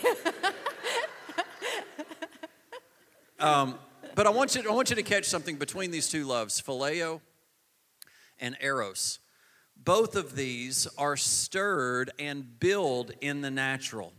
um, 3.39 3.79
but 4.15 4.27
I 4.27 4.31
want, 4.31 4.55
you, 4.57 4.69
I 4.69 4.73
want 4.75 4.91
you 4.91 4.97
to 4.97 5.03
catch 5.03 5.27
something 5.27 5.57
between 5.57 5.91
these 5.91 6.09
two 6.09 6.25
loves, 6.25 6.61
phileo 6.61 7.21
and 8.41 8.57
eros. 8.61 9.19
Both 9.85 10.15
of 10.15 10.37
these 10.37 10.87
are 10.97 11.17
stirred 11.17 12.13
and 12.19 12.61
build 12.61 13.13
in 13.21 13.41
the 13.41 13.51
natural. 13.51 14.13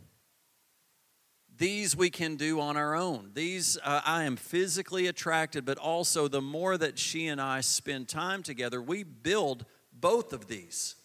These 1.56 1.96
we 1.96 2.10
can 2.10 2.36
do 2.36 2.60
on 2.60 2.76
our 2.76 2.94
own. 2.94 3.30
These 3.32 3.78
uh, 3.82 4.02
I 4.04 4.24
am 4.24 4.36
physically 4.36 5.06
attracted, 5.06 5.64
but 5.64 5.78
also 5.78 6.28
the 6.28 6.42
more 6.42 6.76
that 6.76 6.98
she 6.98 7.28
and 7.28 7.40
I 7.40 7.60
spend 7.60 8.08
time 8.08 8.42
together, 8.42 8.82
we 8.82 9.04
build 9.04 9.64
both 9.92 10.32
of 10.32 10.48
these. 10.48 10.96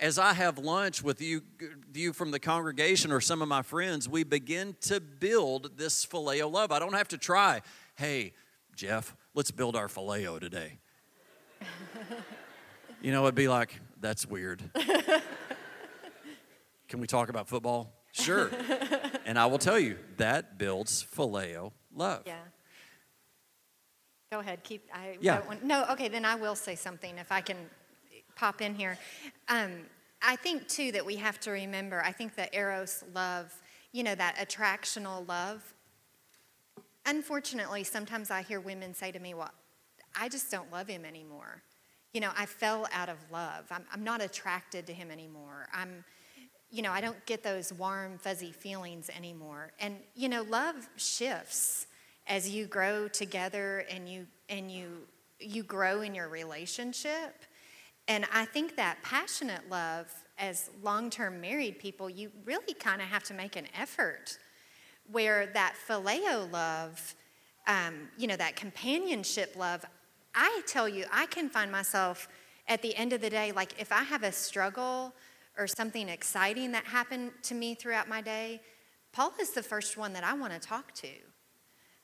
As 0.00 0.18
I 0.18 0.32
have 0.32 0.58
lunch 0.58 1.02
with 1.02 1.20
you, 1.20 1.42
you 1.92 2.12
from 2.12 2.30
the 2.30 2.40
congregation 2.40 3.12
or 3.12 3.20
some 3.20 3.42
of 3.42 3.48
my 3.48 3.62
friends, 3.62 4.08
we 4.08 4.24
begin 4.24 4.76
to 4.82 5.00
build 5.00 5.76
this 5.76 6.06
phileo 6.06 6.50
love. 6.50 6.72
I 6.72 6.78
don't 6.78 6.94
have 6.94 7.08
to 7.08 7.18
try, 7.18 7.60
hey, 7.96 8.32
Jeff, 8.74 9.14
let's 9.34 9.50
build 9.50 9.76
our 9.76 9.88
phileo 9.88 10.40
today. 10.40 10.78
you 13.02 13.12
know, 13.12 13.24
it'd 13.24 13.34
be 13.34 13.48
like, 13.48 13.78
that's 14.00 14.26
weird. 14.26 14.62
Can 16.88 17.00
we 17.00 17.06
talk 17.06 17.28
about 17.28 17.48
football? 17.48 17.92
Sure. 18.12 18.50
and 19.26 19.38
I 19.38 19.46
will 19.46 19.58
tell 19.58 19.78
you, 19.78 19.98
that 20.16 20.58
builds 20.58 21.04
phileo 21.14 21.72
love. 21.94 22.22
Yeah. 22.26 22.38
Go 24.32 24.40
ahead. 24.40 24.62
Keep. 24.64 24.88
I 24.92 25.18
Yeah. 25.20 25.36
don't 25.38 25.46
want- 25.46 25.64
no. 25.64 25.84
Okay. 25.90 26.08
Then 26.08 26.24
I 26.24 26.34
will 26.34 26.54
say 26.56 26.74
something 26.74 27.16
if 27.18 27.30
I 27.30 27.40
can 27.40 27.56
pop 28.36 28.60
in 28.62 28.74
here. 28.74 28.98
Um, 29.48 29.86
I 30.22 30.36
think 30.36 30.66
too 30.68 30.92
that 30.92 31.04
we 31.04 31.16
have 31.16 31.38
to 31.40 31.50
remember. 31.50 32.02
I 32.04 32.12
think 32.12 32.34
that 32.36 32.54
eros 32.54 33.04
love, 33.14 33.54
you 33.92 34.02
know, 34.02 34.14
that 34.14 34.36
attractional 34.36 35.26
love. 35.28 35.74
Unfortunately, 37.06 37.84
sometimes 37.84 38.30
I 38.30 38.42
hear 38.42 38.60
women 38.60 38.92
say 38.94 39.12
to 39.12 39.18
me, 39.18 39.32
"Well, 39.34 39.50
I 40.18 40.28
just 40.28 40.50
don't 40.50 40.70
love 40.72 40.88
him 40.88 41.04
anymore." 41.04 41.62
You 42.12 42.20
know, 42.20 42.30
I 42.36 42.46
fell 42.46 42.86
out 42.92 43.08
of 43.08 43.18
love. 43.30 43.66
I'm, 43.70 43.84
I'm 43.92 44.02
not 44.02 44.22
attracted 44.22 44.86
to 44.86 44.92
him 44.92 45.10
anymore. 45.10 45.68
I'm, 45.74 46.04
you 46.70 46.82
know, 46.82 46.92
I 46.92 47.00
don't 47.00 47.24
get 47.26 47.42
those 47.42 47.72
warm, 47.72 48.18
fuzzy 48.18 48.52
feelings 48.52 49.10
anymore. 49.16 49.72
And 49.78 49.96
you 50.14 50.28
know, 50.28 50.42
love 50.42 50.88
shifts 50.96 51.86
as 52.26 52.48
you 52.48 52.66
grow 52.66 53.08
together 53.08 53.84
and 53.90 54.08
you 54.08 54.26
and 54.48 54.70
you 54.70 55.06
you 55.40 55.62
grow 55.62 56.00
in 56.00 56.14
your 56.14 56.28
relationship. 56.28 57.44
And 58.08 58.26
I 58.32 58.46
think 58.46 58.76
that 58.76 58.98
passionate 59.02 59.68
love, 59.68 60.12
as 60.38 60.70
long-term 60.82 61.40
married 61.40 61.78
people, 61.78 62.08
you 62.08 62.30
really 62.44 62.72
kind 62.74 63.02
of 63.02 63.08
have 63.08 63.22
to 63.24 63.34
make 63.34 63.54
an 63.54 63.66
effort. 63.78 64.38
Where 65.10 65.46
that 65.46 65.74
phileo 65.86 66.50
love, 66.50 67.14
um, 67.66 68.08
you 68.16 68.26
know, 68.26 68.36
that 68.36 68.56
companionship 68.56 69.54
love, 69.56 69.84
I 70.40 70.62
tell 70.68 70.88
you, 70.88 71.04
I 71.12 71.26
can 71.26 71.48
find 71.48 71.70
myself 71.72 72.28
at 72.68 72.80
the 72.80 72.94
end 72.94 73.12
of 73.12 73.20
the 73.20 73.28
day, 73.28 73.50
like 73.50 73.72
if 73.80 73.90
I 73.90 74.04
have 74.04 74.22
a 74.22 74.30
struggle 74.30 75.12
or 75.58 75.66
something 75.66 76.08
exciting 76.08 76.70
that 76.72 76.84
happened 76.84 77.32
to 77.42 77.54
me 77.54 77.74
throughout 77.74 78.08
my 78.08 78.20
day, 78.20 78.60
Paul 79.12 79.32
is 79.40 79.50
the 79.50 79.64
first 79.64 79.96
one 79.96 80.12
that 80.12 80.22
I 80.22 80.34
want 80.34 80.52
to 80.52 80.60
talk 80.60 80.92
to. 80.92 81.08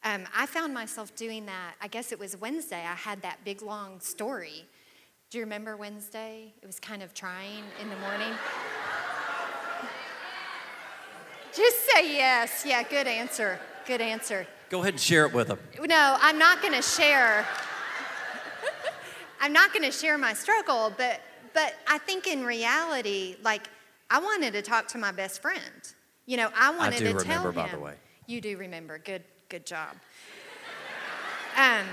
Um, 0.02 0.24
I 0.36 0.46
found 0.46 0.74
myself 0.74 1.14
doing 1.14 1.46
that. 1.46 1.74
I 1.80 1.86
guess 1.86 2.10
it 2.10 2.18
was 2.18 2.36
Wednesday. 2.36 2.80
I 2.80 2.94
had 2.94 3.22
that 3.22 3.38
big 3.44 3.62
long 3.62 4.00
story. 4.00 4.64
Do 5.30 5.38
you 5.38 5.44
remember 5.44 5.76
Wednesday? 5.76 6.54
It 6.60 6.66
was 6.66 6.80
kind 6.80 7.04
of 7.04 7.14
trying 7.14 7.62
in 7.80 7.88
the 7.88 7.96
morning. 7.96 8.32
Just 11.56 11.76
say 11.88 12.16
yes. 12.16 12.64
Yeah, 12.66 12.82
good 12.82 13.06
answer. 13.06 13.60
Good 13.86 14.00
answer. 14.00 14.44
Go 14.70 14.80
ahead 14.80 14.94
and 14.94 15.00
share 15.00 15.24
it 15.24 15.32
with 15.32 15.46
them. 15.46 15.60
No, 15.80 16.16
I'm 16.20 16.38
not 16.38 16.60
going 16.62 16.74
to 16.74 16.82
share. 16.82 17.46
I'm 19.44 19.52
not 19.52 19.74
going 19.74 19.84
to 19.84 19.92
share 19.92 20.16
my 20.16 20.32
struggle, 20.32 20.90
but 20.96 21.20
but 21.52 21.74
I 21.86 21.98
think 21.98 22.26
in 22.26 22.46
reality, 22.46 23.36
like 23.42 23.68
I 24.08 24.18
wanted 24.18 24.54
to 24.54 24.62
talk 24.62 24.88
to 24.88 24.98
my 24.98 25.12
best 25.12 25.42
friend. 25.42 25.60
You 26.24 26.38
know, 26.38 26.48
I 26.56 26.74
wanted 26.74 27.00
do 27.00 27.12
to 27.12 27.22
tell 27.22 27.22
him. 27.22 27.26
You 27.26 27.26
do 27.26 27.34
remember, 27.34 27.48
him. 27.48 27.54
by 27.54 27.68
the 27.68 27.78
way. 27.78 27.94
You 28.26 28.40
do 28.40 28.56
remember. 28.56 28.98
Good, 28.98 29.22
good 29.48 29.66
job. 29.66 29.96
Um, 31.56 31.86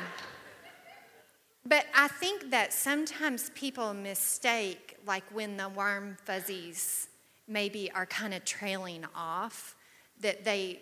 but 1.68 1.86
I 1.94 2.08
think 2.08 2.50
that 2.50 2.74
sometimes 2.74 3.52
people 3.54 3.94
mistake, 3.94 4.98
like 5.06 5.24
when 5.32 5.56
the 5.56 5.70
warm 5.70 6.18
fuzzies 6.26 7.10
maybe 7.48 7.92
are 7.92 8.08
kind 8.08 8.34
of 8.34 8.44
trailing 8.44 9.06
off, 9.16 9.76
that 10.22 10.44
they 10.44 10.80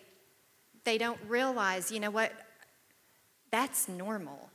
they 0.86 0.98
don't 0.98 1.20
realize, 1.28 1.92
you 1.92 2.00
know 2.00 2.10
what, 2.10 2.32
that's 3.52 3.90
normal. 3.90 4.50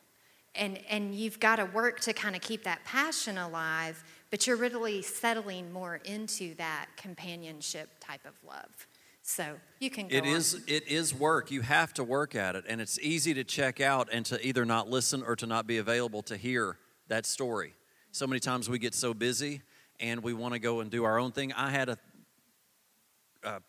And, 0.54 0.78
and 0.88 1.14
you've 1.14 1.40
got 1.40 1.56
to 1.56 1.64
work 1.64 2.00
to 2.00 2.12
kind 2.12 2.36
of 2.36 2.42
keep 2.42 2.62
that 2.64 2.84
passion 2.84 3.38
alive, 3.38 4.04
but 4.30 4.46
you're 4.46 4.56
really 4.56 5.02
settling 5.02 5.72
more 5.72 5.96
into 6.04 6.54
that 6.56 6.86
companionship 6.96 7.88
type 8.00 8.24
of 8.24 8.34
love. 8.46 8.86
So 9.22 9.56
you 9.80 9.90
can 9.90 10.06
go 10.08 10.16
It 10.16 10.22
on. 10.24 10.28
is 10.28 10.62
it 10.66 10.86
is 10.86 11.14
work. 11.14 11.50
You 11.50 11.62
have 11.62 11.94
to 11.94 12.04
work 12.04 12.34
at 12.34 12.56
it, 12.56 12.64
and 12.68 12.78
it's 12.80 12.98
easy 13.00 13.32
to 13.34 13.42
check 13.42 13.80
out 13.80 14.08
and 14.12 14.24
to 14.26 14.46
either 14.46 14.66
not 14.66 14.88
listen 14.90 15.22
or 15.22 15.34
to 15.36 15.46
not 15.46 15.66
be 15.66 15.78
available 15.78 16.22
to 16.24 16.36
hear 16.36 16.76
that 17.08 17.24
story. 17.24 17.72
So 18.12 18.26
many 18.26 18.38
times 18.38 18.68
we 18.68 18.78
get 18.78 18.94
so 18.94 19.14
busy 19.14 19.62
and 19.98 20.22
we 20.22 20.34
want 20.34 20.52
to 20.54 20.60
go 20.60 20.80
and 20.80 20.90
do 20.90 21.04
our 21.04 21.18
own 21.18 21.32
thing. 21.32 21.52
I 21.54 21.70
had 21.70 21.88
a, 21.88 21.98
a 23.42 23.60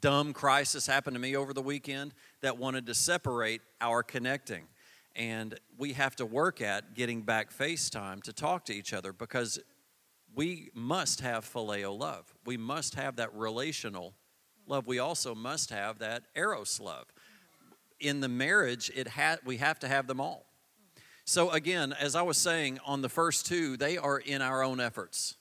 dumb 0.00 0.32
crisis 0.32 0.86
happen 0.86 1.12
to 1.14 1.20
me 1.20 1.36
over 1.36 1.52
the 1.52 1.62
weekend 1.62 2.14
that 2.40 2.56
wanted 2.58 2.86
to 2.86 2.94
separate 2.94 3.60
our 3.80 4.02
connecting. 4.02 4.64
And 5.16 5.58
we 5.78 5.94
have 5.94 6.14
to 6.16 6.26
work 6.26 6.60
at 6.60 6.94
getting 6.94 7.22
back 7.22 7.50
FaceTime 7.50 8.22
to 8.24 8.32
talk 8.32 8.66
to 8.66 8.74
each 8.74 8.92
other 8.92 9.12
because 9.12 9.58
we 10.34 10.70
must 10.74 11.22
have 11.22 11.50
phileo 11.50 11.98
love. 11.98 12.32
We 12.44 12.58
must 12.58 12.94
have 12.96 13.16
that 13.16 13.34
relational 13.34 14.14
love. 14.66 14.86
We 14.86 14.98
also 14.98 15.34
must 15.34 15.70
have 15.70 15.98
that 16.00 16.24
eros 16.34 16.78
love. 16.80 17.06
In 17.98 18.20
the 18.20 18.28
marriage, 18.28 18.90
it 18.94 19.08
ha- 19.08 19.38
we 19.44 19.56
have 19.56 19.78
to 19.78 19.88
have 19.88 20.06
them 20.06 20.20
all. 20.20 20.44
So 21.24 21.50
again, 21.50 21.94
as 21.98 22.14
I 22.14 22.22
was 22.22 22.36
saying, 22.36 22.78
on 22.84 23.00
the 23.00 23.08
first 23.08 23.46
two, 23.46 23.78
they 23.78 23.96
are 23.96 24.18
in 24.18 24.42
our 24.42 24.62
own 24.62 24.80
efforts. 24.80 25.36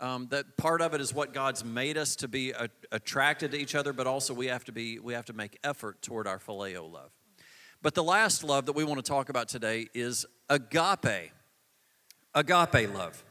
Um, 0.00 0.28
that 0.30 0.56
part 0.56 0.80
of 0.80 0.94
it 0.94 1.00
is 1.00 1.12
what 1.12 1.34
God's 1.34 1.64
made 1.64 1.98
us 1.98 2.16
to 2.16 2.28
be 2.28 2.52
a- 2.52 2.70
attracted 2.90 3.50
to 3.50 3.58
each 3.58 3.74
other, 3.74 3.92
but 3.92 4.06
also 4.06 4.32
we 4.32 4.46
have 4.46 4.64
to 4.64 4.72
be 4.72 4.98
we 4.98 5.12
have 5.12 5.26
to 5.26 5.32
make 5.32 5.58
effort 5.64 6.00
toward 6.02 6.26
our 6.26 6.38
phileo 6.38 6.90
love. 6.90 7.10
But 7.80 7.94
the 7.94 8.02
last 8.02 8.42
love 8.42 8.66
that 8.66 8.72
we 8.72 8.84
want 8.84 9.04
to 9.04 9.08
talk 9.08 9.28
about 9.28 9.48
today 9.48 9.88
is 9.94 10.26
agape. 10.48 11.30
Agape 12.34 12.92
love. 12.92 13.24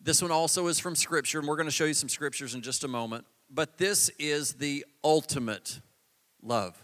This 0.00 0.22
one 0.22 0.30
also 0.30 0.66
is 0.68 0.78
from 0.78 0.96
Scripture, 0.96 1.38
and 1.38 1.48
we're 1.48 1.56
going 1.56 1.66
to 1.66 1.72
show 1.72 1.84
you 1.84 1.94
some 1.94 2.08
scriptures 2.08 2.54
in 2.54 2.62
just 2.62 2.84
a 2.84 2.88
moment. 2.88 3.24
But 3.50 3.78
this 3.78 4.08
is 4.18 4.54
the 4.54 4.84
ultimate 5.04 5.80
love. 6.42 6.76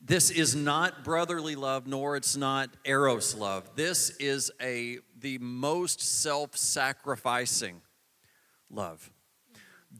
This 0.00 0.30
is 0.30 0.56
not 0.56 1.04
brotherly 1.04 1.54
love, 1.54 1.86
nor 1.86 2.16
it's 2.16 2.36
not 2.36 2.70
eros 2.84 3.36
love. 3.36 3.70
This 3.76 4.10
is 4.18 4.50
a 4.60 4.98
the 5.20 5.38
most 5.38 6.00
self-sacrificing 6.00 7.80
love. 8.68 9.12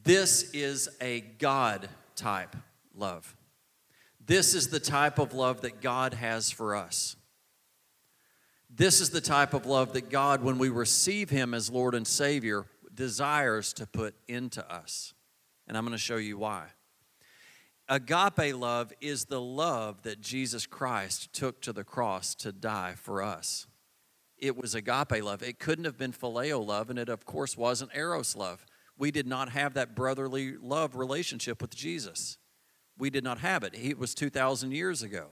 This 0.03 0.51
is 0.51 0.89
a 0.99 1.21
God 1.21 1.87
type 2.17 2.55
love. 2.93 3.37
This 4.25 4.53
is 4.53 4.67
the 4.67 4.79
type 4.79 5.19
of 5.19 5.33
love 5.33 5.61
that 5.61 5.81
God 5.81 6.13
has 6.13 6.49
for 6.49 6.75
us. 6.75 7.15
This 8.69 9.01
is 9.01 9.09
the 9.09 9.21
type 9.21 9.53
of 9.53 9.65
love 9.65 9.93
that 9.93 10.09
God, 10.09 10.41
when 10.41 10.57
we 10.57 10.69
receive 10.69 11.29
Him 11.29 11.53
as 11.53 11.69
Lord 11.69 11.93
and 11.93 12.07
Savior, 12.07 12.65
desires 12.93 13.73
to 13.73 13.85
put 13.85 14.15
into 14.27 14.67
us. 14.71 15.13
And 15.67 15.77
I'm 15.77 15.83
going 15.83 15.91
to 15.91 15.97
show 15.97 16.17
you 16.17 16.37
why. 16.37 16.67
Agape 17.89 18.55
love 18.55 18.93
is 19.01 19.25
the 19.25 19.41
love 19.41 20.03
that 20.03 20.21
Jesus 20.21 20.65
Christ 20.65 21.33
took 21.33 21.61
to 21.61 21.73
the 21.73 21.83
cross 21.83 22.33
to 22.35 22.51
die 22.51 22.93
for 22.95 23.21
us. 23.21 23.67
It 24.37 24.55
was 24.55 24.73
agape 24.73 25.23
love. 25.23 25.43
It 25.43 25.59
couldn't 25.59 25.85
have 25.85 25.97
been 25.97 26.13
phileo 26.13 26.65
love, 26.65 26.89
and 26.89 26.97
it, 26.97 27.09
of 27.09 27.25
course, 27.25 27.57
wasn't 27.57 27.91
eros 27.93 28.35
love. 28.35 28.65
We 28.97 29.11
did 29.11 29.27
not 29.27 29.49
have 29.49 29.73
that 29.73 29.95
brotherly 29.95 30.55
love 30.57 30.95
relationship 30.95 31.61
with 31.61 31.75
Jesus. 31.75 32.37
We 32.97 33.09
did 33.09 33.23
not 33.23 33.39
have 33.39 33.63
it. 33.63 33.73
It 33.73 33.97
was 33.97 34.13
2,000 34.13 34.71
years 34.71 35.01
ago. 35.03 35.27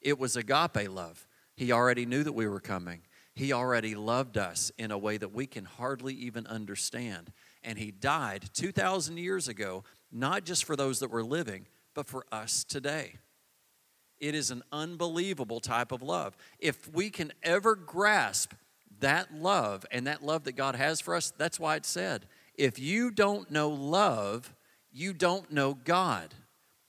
It 0.00 0.18
was 0.18 0.36
agape 0.36 0.90
love. 0.90 1.26
He 1.56 1.72
already 1.72 2.06
knew 2.06 2.22
that 2.22 2.32
we 2.32 2.46
were 2.46 2.60
coming. 2.60 3.02
He 3.34 3.52
already 3.52 3.94
loved 3.94 4.38
us 4.38 4.72
in 4.78 4.90
a 4.90 4.98
way 4.98 5.18
that 5.18 5.32
we 5.32 5.46
can 5.46 5.64
hardly 5.64 6.14
even 6.14 6.46
understand. 6.46 7.32
And 7.62 7.78
He 7.78 7.90
died 7.90 8.50
2,000 8.54 9.18
years 9.18 9.48
ago, 9.48 9.84
not 10.10 10.44
just 10.44 10.64
for 10.64 10.76
those 10.76 11.00
that 11.00 11.10
were 11.10 11.24
living, 11.24 11.66
but 11.94 12.06
for 12.06 12.24
us 12.32 12.64
today. 12.64 13.14
It 14.18 14.34
is 14.34 14.50
an 14.50 14.62
unbelievable 14.72 15.60
type 15.60 15.92
of 15.92 16.02
love. 16.02 16.36
If 16.58 16.92
we 16.92 17.10
can 17.10 17.32
ever 17.42 17.74
grasp 17.74 18.52
that 19.00 19.34
love 19.34 19.84
and 19.90 20.06
that 20.06 20.22
love 20.22 20.44
that 20.44 20.56
God 20.56 20.74
has 20.74 21.00
for 21.00 21.14
us, 21.14 21.32
that's 21.36 21.60
why 21.60 21.76
it 21.76 21.84
said, 21.84 22.26
if 22.54 22.78
you 22.78 23.10
don't 23.10 23.50
know 23.50 23.68
love, 23.68 24.54
you 24.90 25.12
don't 25.12 25.52
know 25.52 25.74
God, 25.74 26.34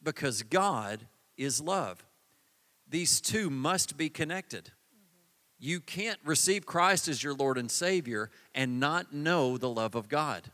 because 0.08 0.42
God 0.42 1.06
is 1.36 1.60
love. 1.60 2.02
These 2.90 3.20
two 3.20 3.50
must 3.50 3.98
be 3.98 4.08
connected. 4.08 4.72
You 5.60 5.82
can't 5.82 6.18
receive 6.24 6.66
Christ 6.66 7.10
as 7.10 7.22
your 7.22 7.34
Lord 7.34 7.58
and 7.58 7.70
Savior 7.70 8.32
and 8.56 8.80
not 8.80 9.14
know 9.14 9.58
the 9.58 9.70
love 9.70 9.96
of 9.96 10.08
God. 10.08 10.50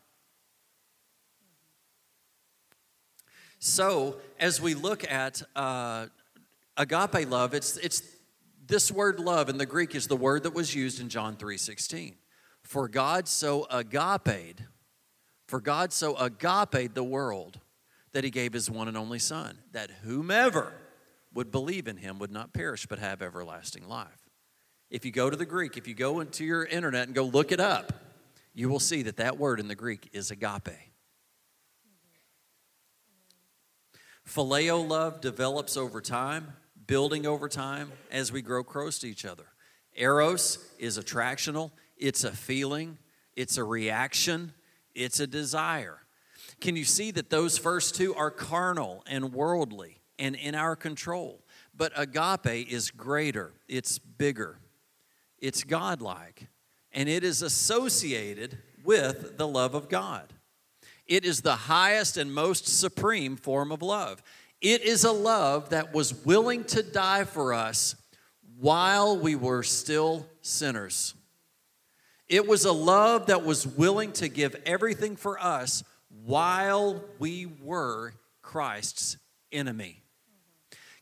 So, 3.59 4.15
as 4.39 4.59
we 4.59 4.73
look 4.73 5.07
at 5.07 5.43
uh, 5.55 6.07
agape 6.75 7.29
love, 7.29 7.53
it's, 7.53 7.77
it's 7.77 8.01
this 8.65 8.91
word 8.91 9.19
love 9.19 9.49
in 9.49 9.59
the 9.59 9.67
Greek 9.67 9.93
is 9.93 10.07
the 10.07 10.17
word 10.17 10.41
that 10.43 10.55
was 10.55 10.73
used 10.73 10.99
in 10.99 11.09
John 11.09 11.35
3:16. 11.35 12.15
For 12.63 12.87
God 12.87 13.27
so 13.27 13.67
agape, 13.69 14.61
for 15.47 15.61
God 15.61 15.93
so 15.93 16.15
agape 16.15 16.95
the 16.95 17.03
world 17.03 17.59
that 18.13 18.23
he 18.23 18.29
gave 18.29 18.53
his 18.53 18.69
one 18.69 18.87
and 18.87 18.97
only 18.97 19.19
son, 19.19 19.57
that 19.71 19.89
whomever 20.03 20.73
would 21.33 21.51
believe 21.51 21.87
in 21.87 21.97
him 21.97 22.19
would 22.19 22.31
not 22.31 22.53
perish 22.53 22.85
but 22.85 22.99
have 22.99 23.21
everlasting 23.21 23.87
life. 23.87 24.29
If 24.89 25.05
you 25.05 25.11
go 25.11 25.29
to 25.29 25.35
the 25.35 25.45
Greek, 25.45 25.77
if 25.77 25.87
you 25.87 25.95
go 25.95 26.19
into 26.19 26.45
your 26.45 26.63
internet 26.63 27.07
and 27.07 27.15
go 27.15 27.23
look 27.23 27.51
it 27.51 27.59
up, 27.59 27.91
you 28.53 28.69
will 28.69 28.79
see 28.79 29.01
that 29.03 29.17
that 29.17 29.37
word 29.37 29.59
in 29.59 29.67
the 29.67 29.75
Greek 29.75 30.09
is 30.13 30.29
agape. 30.29 30.69
Phileo 34.27 34.87
love 34.87 35.19
develops 35.19 35.75
over 35.75 35.99
time, 35.99 36.53
building 36.85 37.25
over 37.25 37.49
time 37.49 37.91
as 38.11 38.31
we 38.31 38.41
grow 38.41 38.63
close 38.63 38.99
to 38.99 39.09
each 39.09 39.25
other. 39.25 39.45
Eros 39.95 40.59
is 40.79 40.97
attractional, 40.97 41.71
it's 41.97 42.23
a 42.23 42.31
feeling, 42.31 42.97
it's 43.35 43.57
a 43.57 43.63
reaction, 43.63 44.53
it's 44.95 45.19
a 45.19 45.27
desire. 45.27 45.99
Can 46.61 46.75
you 46.75 46.85
see 46.85 47.11
that 47.11 47.29
those 47.29 47.57
first 47.57 47.95
two 47.95 48.15
are 48.15 48.31
carnal 48.31 49.03
and 49.07 49.33
worldly 49.33 50.01
and 50.17 50.35
in 50.35 50.55
our 50.55 50.75
control? 50.75 51.43
But 51.75 51.91
agape 51.95 52.71
is 52.71 52.91
greater, 52.91 53.51
it's 53.67 53.97
bigger, 53.97 54.59
it's 55.39 55.63
godlike, 55.63 56.47
and 56.91 57.09
it 57.09 57.23
is 57.23 57.41
associated 57.41 58.57
with 58.83 59.37
the 59.37 59.47
love 59.47 59.73
of 59.73 59.89
God. 59.89 60.31
It 61.07 61.25
is 61.25 61.41
the 61.41 61.55
highest 61.55 62.17
and 62.17 62.33
most 62.33 62.67
supreme 62.67 63.35
form 63.35 63.71
of 63.71 63.81
love. 63.81 64.21
It 64.61 64.81
is 64.81 65.03
a 65.03 65.11
love 65.11 65.69
that 65.71 65.93
was 65.93 66.13
willing 66.25 66.63
to 66.65 66.83
die 66.83 67.25
for 67.25 67.53
us 67.53 67.95
while 68.59 69.17
we 69.17 69.35
were 69.35 69.63
still 69.63 70.25
sinners. 70.41 71.15
It 72.29 72.47
was 72.47 72.63
a 72.63 72.71
love 72.71 73.25
that 73.25 73.43
was 73.43 73.67
willing 73.67 74.13
to 74.13 74.29
give 74.29 74.55
everything 74.65 75.17
for 75.17 75.37
us 75.37 75.83
while 76.25 77.03
we 77.19 77.47
were 77.61 78.13
Christ's 78.41 79.17
enemy. 79.51 80.01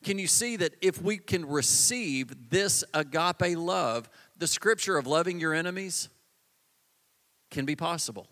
Can 0.03 0.17
you 0.17 0.27
see 0.27 0.55
that 0.57 0.73
if 0.81 1.01
we 1.01 1.17
can 1.17 1.47
receive 1.47 2.49
this 2.49 2.83
agape 2.93 3.57
love, 3.57 4.09
the 4.37 4.47
scripture 4.47 4.97
of 4.97 5.05
loving 5.05 5.39
your 5.39 5.53
enemies 5.53 6.09
can 7.51 7.65
be 7.65 7.75
possible? 7.75 8.27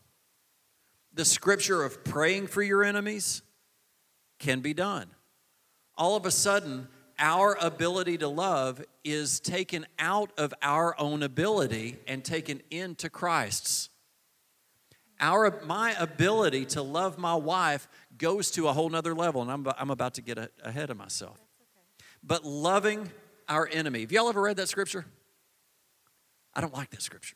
the 1.14 1.26
scripture 1.26 1.84
of 1.84 2.04
praying 2.04 2.48
for 2.48 2.62
your 2.62 2.84
enemies 2.84 3.42
can 4.40 4.62
be 4.62 4.74
done. 4.74 5.08
All 5.98 6.16
of 6.16 6.26
a 6.26 6.32
sudden, 6.32 6.88
our 7.18 7.58
ability 7.60 8.20
to 8.20 8.28
love 8.28 8.82
is 9.04 9.40
taken 9.40 9.86
out 9.98 10.32
of 10.38 10.54
our 10.62 10.98
own 11.00 11.24
ability 11.24 11.98
and 12.08 12.24
taken 12.24 12.62
into 12.72 13.10
Christ's. 13.10 13.89
Our, 15.20 15.60
my 15.66 15.94
ability 16.00 16.66
to 16.66 16.82
love 16.82 17.18
my 17.18 17.36
wife 17.36 17.88
goes 18.18 18.52
to 18.52 18.68
a 18.68 18.74
whole 18.74 18.90
nother 18.90 19.14
level, 19.14 19.42
and 19.42 19.52
I'm, 19.52 19.68
I'm 19.78 19.90
about 19.90 20.14
to 20.16 20.22
get 20.22 20.38
a, 20.38 20.50
ahead 20.64 20.90
of 20.90 20.98
myself. 20.98 21.38
Okay. 21.38 22.06
But 22.24 22.46
loving 22.46 23.10
our 23.50 23.68
enemy. 23.72 24.02
Have 24.02 24.12
y'all 24.12 24.30
ever 24.30 24.42
read 24.42 24.58
that 24.58 24.70
scripture? 24.70 25.06
I 26.54 26.62
don't 26.62 26.74
like 26.74 26.92
that 26.92 27.02
scripture. 27.02 27.36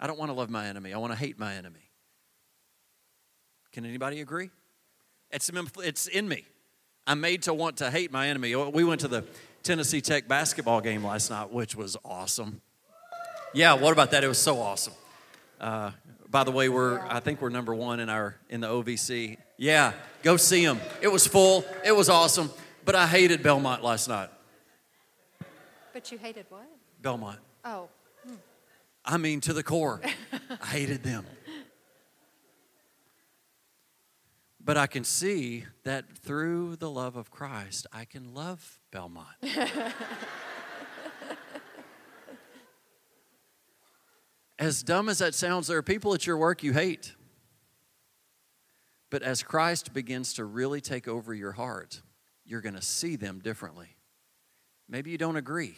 I 0.00 0.06
don't 0.06 0.18
want 0.18 0.30
to 0.30 0.34
love 0.34 0.50
my 0.50 0.66
enemy. 0.66 0.92
I 0.92 0.98
want 0.98 1.12
to 1.12 1.18
hate 1.18 1.38
my 1.38 1.54
enemy. 1.54 1.90
Can 3.72 3.84
anybody 3.84 4.20
agree? 4.20 4.50
It's, 5.30 5.50
it's 5.78 6.06
in 6.06 6.26
me. 6.28 6.44
I'm 7.06 7.20
made 7.20 7.42
to 7.42 7.54
want 7.54 7.76
to 7.78 7.90
hate 7.90 8.10
my 8.10 8.28
enemy. 8.28 8.54
We 8.56 8.84
went 8.84 9.02
to 9.02 9.08
the 9.08 9.24
Tennessee 9.62 10.00
Tech 10.00 10.26
basketball 10.26 10.80
game 10.80 11.04
last 11.04 11.30
night, 11.30 11.52
which 11.52 11.76
was 11.76 11.96
awesome. 12.04 12.60
Yeah, 13.52 13.74
what 13.74 13.92
about 13.92 14.10
that? 14.12 14.24
It 14.24 14.28
was 14.28 14.38
so 14.38 14.58
awesome. 14.60 14.94
Uh, 15.60 15.90
by 16.30 16.44
the 16.44 16.50
way, 16.50 16.68
we're 16.68 17.00
I 17.00 17.20
think 17.20 17.42
we're 17.42 17.50
number 17.50 17.74
one 17.74 18.00
in 18.00 18.08
our 18.08 18.36
in 18.48 18.60
the 18.60 18.68
OVC. 18.68 19.36
Yeah, 19.56 19.92
go 20.22 20.36
see 20.36 20.64
them. 20.64 20.80
It 21.02 21.08
was 21.08 21.26
full. 21.26 21.64
It 21.84 21.92
was 21.92 22.08
awesome. 22.08 22.50
But 22.84 22.94
I 22.94 23.06
hated 23.06 23.42
Belmont 23.42 23.82
last 23.82 24.08
night. 24.08 24.30
But 25.92 26.10
you 26.12 26.18
hated 26.18 26.46
what? 26.48 26.66
Belmont. 27.02 27.40
Oh. 27.64 27.88
Hmm. 28.24 28.34
I 29.04 29.16
mean, 29.16 29.40
to 29.42 29.52
the 29.52 29.62
core. 29.62 30.00
I 30.62 30.66
hated 30.66 31.02
them. 31.02 31.26
But 34.62 34.76
I 34.76 34.86
can 34.86 35.04
see 35.04 35.64
that 35.84 36.04
through 36.16 36.76
the 36.76 36.90
love 36.90 37.16
of 37.16 37.30
Christ, 37.30 37.86
I 37.92 38.04
can 38.04 38.34
love 38.34 38.78
Belmont. 38.90 39.26
as 44.60 44.82
dumb 44.82 45.08
as 45.08 45.18
that 45.18 45.34
sounds, 45.34 45.66
there 45.66 45.78
are 45.78 45.82
people 45.82 46.12
at 46.12 46.26
your 46.26 46.36
work 46.36 46.62
you 46.62 46.74
hate. 46.74 47.14
But 49.08 49.22
as 49.22 49.42
Christ 49.42 49.94
begins 49.94 50.34
to 50.34 50.44
really 50.44 50.82
take 50.82 51.08
over 51.08 51.34
your 51.34 51.52
heart, 51.52 52.02
you're 52.44 52.60
going 52.60 52.74
to 52.74 52.82
see 52.82 53.16
them 53.16 53.40
differently. 53.40 53.96
Maybe 54.86 55.10
you 55.10 55.18
don't 55.18 55.36
agree. 55.36 55.76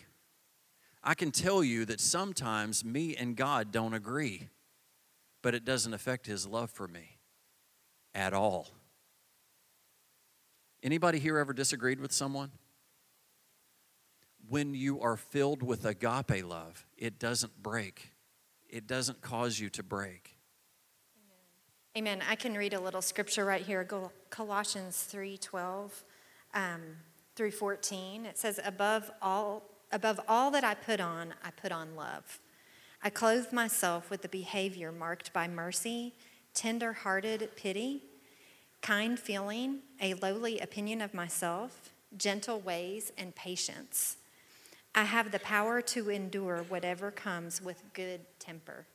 I 1.03 1.15
can 1.15 1.31
tell 1.31 1.63
you 1.63 1.85
that 1.85 2.01
sometimes 2.01 2.85
me 2.85 3.15
and 3.15 3.37
God 3.37 3.71
don't 3.71 3.95
agree, 3.95 4.49
but 5.43 5.55
it 5.55 5.65
doesn't 5.65 5.95
affect 5.95 6.27
his 6.27 6.45
love 6.47 6.71
for 6.71 6.89
me 6.89 7.19
at 8.15 8.35
all. 8.35 8.69
Anybody 10.83 11.21
here 11.21 11.39
ever 11.39 11.53
disagreed 11.53 12.01
with 12.01 12.13
someone? 12.13 12.51
When 14.49 14.75
you 14.75 15.01
are 15.01 15.17
filled 15.17 15.63
with 15.63 15.85
agape 15.85 16.45
love, 16.45 16.85
it 16.99 17.21
doesn't 17.21 17.63
break. 17.63 18.13
It 18.73 18.89
doesn't 18.89 19.21
cause 19.21 19.61
you 19.61 19.71
to 19.71 19.83
break. 19.83 20.37
Amen. 21.97 22.23
I 22.29 22.35
can 22.35 22.55
read 22.55 22.73
a 22.73 22.81
little 22.81 23.03
scripture 23.03 23.45
right 23.45 23.61
here, 23.61 23.87
Colossians 24.31 25.07
3:12 25.13 26.05
um, 26.55 26.81
through 27.37 27.51
14. 27.51 28.25
It 28.25 28.39
says, 28.39 28.59
"Above 28.65 29.11
all, 29.21 29.63
above 29.93 30.19
all 30.27 30.51
that 30.51 30.65
I 30.65 30.75
put 30.75 31.01
on, 31.01 31.35
I 31.45 31.51
put 31.51 31.71
on 31.71 31.95
love. 31.95 32.41
I 33.03 33.11
clothe 33.11 33.53
myself 33.53 34.09
with 34.09 34.23
the 34.23 34.29
behavior 34.29 34.91
marked 34.91 35.33
by 35.33 35.47
mercy, 35.47 36.15
tender-hearted 36.55 37.55
pity." 37.55 38.03
kind 38.83 39.19
feeling, 39.19 39.79
a 40.01 40.15
lowly 40.15 40.59
opinion 40.59 41.01
of 41.01 41.15
myself, 41.15 41.93
gentle 42.17 42.61
ways, 42.61 43.13
and 43.17 43.35
patience. 43.35 44.17
I 44.95 45.05
have 45.05 45.31
the 45.31 45.39
power 45.39 45.81
to 45.83 46.11
endure 46.11 46.67
whatever 46.69 47.11
comes 47.11 47.63
with 47.63 47.83
good 47.95 48.21
temper. 48.43 48.87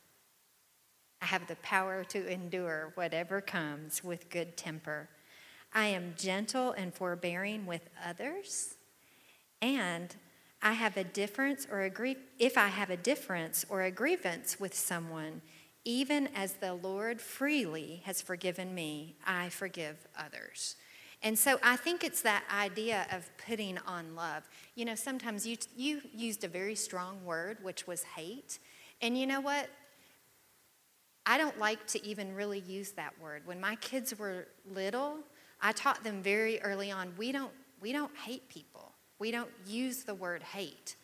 I 1.21 1.25
have 1.25 1.47
the 1.47 1.55
power 1.57 2.03
to 2.05 2.27
endure 2.27 2.91
whatever 2.95 3.41
comes 3.41 4.03
with 4.03 4.29
good 4.29 4.55
temper. 4.57 5.09
I 5.73 5.87
am 5.87 6.13
gentle 6.17 6.71
and 6.71 6.93
forbearing 6.93 7.65
with 7.65 7.89
others, 8.05 8.75
and 9.61 10.15
I 10.61 10.73
have 10.73 10.97
a 10.97 11.03
difference 11.03 11.67
or 11.71 11.81
a 11.81 11.89
grief. 11.89 12.17
If 12.39 12.57
I 12.57 12.67
have 12.67 12.89
a 12.89 12.97
difference 12.97 13.65
or 13.69 13.83
a 13.83 13.91
grievance 13.91 14.59
with 14.59 14.73
someone, 14.73 15.41
even 15.83 16.27
as 16.35 16.53
the 16.53 16.73
Lord 16.73 17.21
freely 17.21 18.01
has 18.05 18.21
forgiven 18.21 18.75
me, 18.75 19.15
I 19.25 19.49
forgive 19.49 20.07
others. 20.17 20.75
And 21.23 21.37
so 21.37 21.59
I 21.63 21.75
think 21.77 22.03
it's 22.03 22.21
that 22.21 22.43
idea 22.53 23.07
of 23.11 23.29
putting 23.47 23.77
on 23.79 24.15
love. 24.15 24.47
You 24.75 24.85
know, 24.85 24.95
sometimes 24.95 25.47
you, 25.47 25.57
you 25.75 26.01
used 26.13 26.43
a 26.43 26.47
very 26.47 26.75
strong 26.75 27.23
word, 27.25 27.57
which 27.63 27.87
was 27.87 28.03
hate. 28.03 28.59
And 29.01 29.17
you 29.17 29.27
know 29.27 29.41
what? 29.41 29.69
I 31.25 31.37
don't 31.37 31.59
like 31.59 31.85
to 31.87 32.05
even 32.05 32.33
really 32.33 32.59
use 32.59 32.91
that 32.91 33.13
word. 33.21 33.41
When 33.45 33.59
my 33.59 33.75
kids 33.75 34.17
were 34.17 34.47
little, 34.65 35.17
I 35.61 35.73
taught 35.73 36.03
them 36.03 36.23
very 36.23 36.61
early 36.61 36.89
on 36.89 37.13
we 37.17 37.31
don't, 37.31 37.51
we 37.81 37.91
don't 37.91 38.15
hate 38.15 38.47
people, 38.49 38.93
we 39.19 39.31
don't 39.31 39.51
use 39.65 40.03
the 40.03 40.15
word 40.15 40.41
hate. 40.41 40.95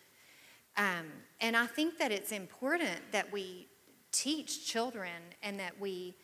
Um, 0.78 1.12
and 1.42 1.56
I 1.56 1.68
think 1.68 1.98
that 2.00 2.12
it's 2.12 2.32
important 2.32 3.00
that 3.12 3.32
we 3.32 3.68
teach 4.12 4.66
children 4.66 5.12
and 5.44 5.60
that 5.60 5.80
we 5.80 6.16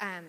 um, 0.00 0.26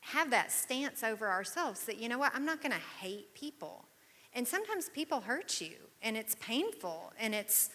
have 0.00 0.30
that 0.30 0.52
stance 0.52 1.02
over 1.02 1.28
ourselves 1.28 1.84
that, 1.86 1.98
you 1.98 2.08
know 2.08 2.18
what, 2.18 2.32
I'm 2.34 2.44
not 2.44 2.60
going 2.60 2.72
to 2.72 3.00
hate 3.00 3.34
people. 3.34 3.86
And 4.34 4.46
sometimes 4.46 4.90
people 4.90 5.22
hurt 5.22 5.60
you 5.60 5.76
and 6.02 6.16
it's 6.16 6.36
painful 6.40 7.12
and 7.18 7.34
it's, 7.34 7.70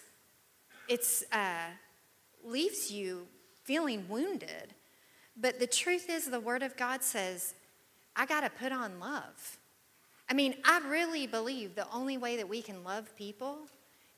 it's, 0.88 1.24
uh, 1.32 1.70
leaves 2.44 2.90
you 2.90 3.26
feeling 3.64 4.08
wounded. 4.08 4.74
But 5.36 5.58
the 5.58 5.66
truth 5.66 6.10
is, 6.10 6.26
the 6.26 6.40
Word 6.40 6.62
of 6.62 6.76
God 6.76 7.02
says, 7.02 7.54
I 8.16 8.26
got 8.26 8.40
to 8.40 8.50
put 8.50 8.72
on 8.72 8.98
love. 9.00 9.58
I 10.28 10.34
mean, 10.34 10.54
I 10.64 10.80
really 10.88 11.26
believe 11.26 11.74
the 11.74 11.90
only 11.92 12.18
way 12.18 12.36
that 12.36 12.48
we 12.48 12.62
can 12.62 12.84
love 12.84 13.16
people 13.16 13.58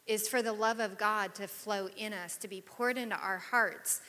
is 0.07 0.29
for 0.29 0.43
the 0.43 0.53
love 0.53 0.81
of 0.81 0.99
God 0.99 1.35
to 1.37 1.47
flow 1.47 1.89
in 1.97 2.13
us, 2.13 2.37
to 2.39 2.49
be 2.49 2.61
poured 2.61 2.99
into 2.99 3.17
our 3.17 3.39
hearts. 3.39 4.01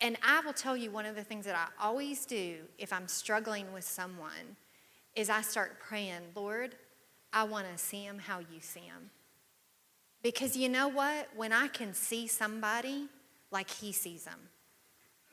And 0.00 0.16
I 0.22 0.40
will 0.40 0.52
tell 0.52 0.76
you 0.76 0.90
one 0.90 1.06
of 1.06 1.16
the 1.16 1.24
things 1.24 1.44
that 1.44 1.54
I 1.54 1.66
always 1.84 2.24
do 2.24 2.56
if 2.78 2.92
I'm 2.92 3.08
struggling 3.08 3.72
with 3.72 3.84
someone 3.84 4.56
is 5.14 5.28
I 5.28 5.42
start 5.42 5.80
praying, 5.80 6.22
Lord, 6.34 6.76
I 7.32 7.44
want 7.44 7.66
to 7.70 7.78
see 7.78 8.06
them 8.06 8.18
how 8.18 8.38
you 8.38 8.60
see 8.60 8.80
them. 8.80 9.10
Because 10.22 10.56
you 10.56 10.68
know 10.68 10.88
what? 10.88 11.28
When 11.36 11.52
I 11.52 11.68
can 11.68 11.94
see 11.94 12.26
somebody 12.26 13.08
like 13.50 13.70
he 13.70 13.92
sees 13.92 14.24
them, 14.24 14.40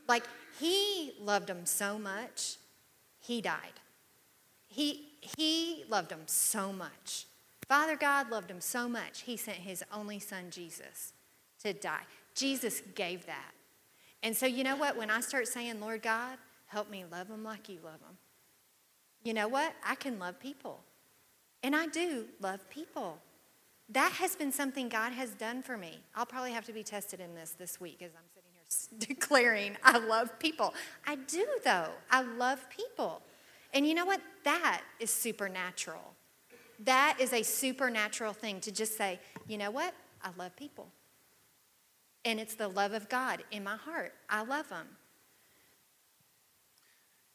like 0.08 0.24
he 0.60 1.14
loved 1.20 1.48
them 1.48 1.66
so 1.66 1.98
much, 1.98 2.58
he 3.20 3.42
died. 3.42 3.80
He, 4.68 5.08
he 5.38 5.86
loved 5.90 6.10
them 6.10 6.24
so 6.26 6.72
much. 6.72 7.26
Father 7.68 7.96
God 7.96 8.30
loved 8.30 8.52
him 8.52 8.62
so 8.62 8.88
much, 8.88 9.22
he 9.22 9.38
sent 9.38 9.58
his 9.58 9.84
only 9.92 10.20
son, 10.20 10.46
Jesus, 10.52 11.14
to 11.64 11.74
die. 11.74 12.04
Jesus 12.36 12.82
gave 12.94 13.26
that. 13.26 13.52
And 14.22 14.36
so, 14.36 14.46
you 14.46 14.64
know 14.64 14.76
what? 14.76 14.98
When 14.98 15.10
I 15.10 15.22
start 15.22 15.48
saying, 15.48 15.80
Lord 15.80 16.04
God, 16.04 16.38
help 16.68 16.90
me 16.90 17.06
love 17.12 17.28
them 17.28 17.44
like 17.44 17.70
you 17.70 17.80
love 17.84 18.00
them, 18.00 18.18
you 19.24 19.34
know 19.34 19.48
what? 19.48 19.74
I 19.84 19.96
can 19.96 20.20
love 20.20 20.40
people. 20.40 20.82
And 21.64 21.76
I 21.76 21.88
do 21.88 22.26
love 22.40 22.70
people. 22.70 23.18
That 23.90 24.14
has 24.14 24.36
been 24.36 24.52
something 24.52 24.90
God 24.90 25.12
has 25.14 25.32
done 25.32 25.62
for 25.62 25.78
me. 25.78 26.00
I'll 26.16 26.26
probably 26.26 26.52
have 26.52 26.66
to 26.66 26.74
be 26.74 26.84
tested 26.84 27.20
in 27.20 27.36
this 27.36 27.52
this 27.52 27.80
week 27.80 28.02
as 28.02 28.12
I'm 28.16 28.28
sitting 28.34 28.50
here 28.54 28.64
declaring 29.16 29.78
I 29.84 30.00
love 30.00 30.38
people. 30.40 30.74
I 31.06 31.16
do, 31.16 31.46
though. 31.64 31.90
I 32.10 32.24
love 32.24 32.68
people. 32.70 33.22
And 33.74 33.88
you 33.88 33.94
know 33.94 34.06
what? 34.06 34.22
That 34.44 34.82
is 35.00 35.12
supernatural. 35.12 36.16
That 36.84 37.18
is 37.20 37.32
a 37.34 37.44
supernatural 37.44 38.34
thing 38.34 38.60
to 38.62 38.72
just 38.72 38.98
say, 38.98 39.20
you 39.48 39.58
know 39.58 39.72
what? 39.72 39.94
I 40.24 40.30
love 40.38 40.56
people. 40.56 40.88
And 42.24 42.40
it's 42.40 42.56
the 42.56 42.68
love 42.68 42.94
of 42.94 43.08
God 43.08 43.44
in 43.52 43.64
my 43.64 43.76
heart. 43.76 44.14
I 44.30 44.44
love 44.44 44.68
them. 44.70 44.88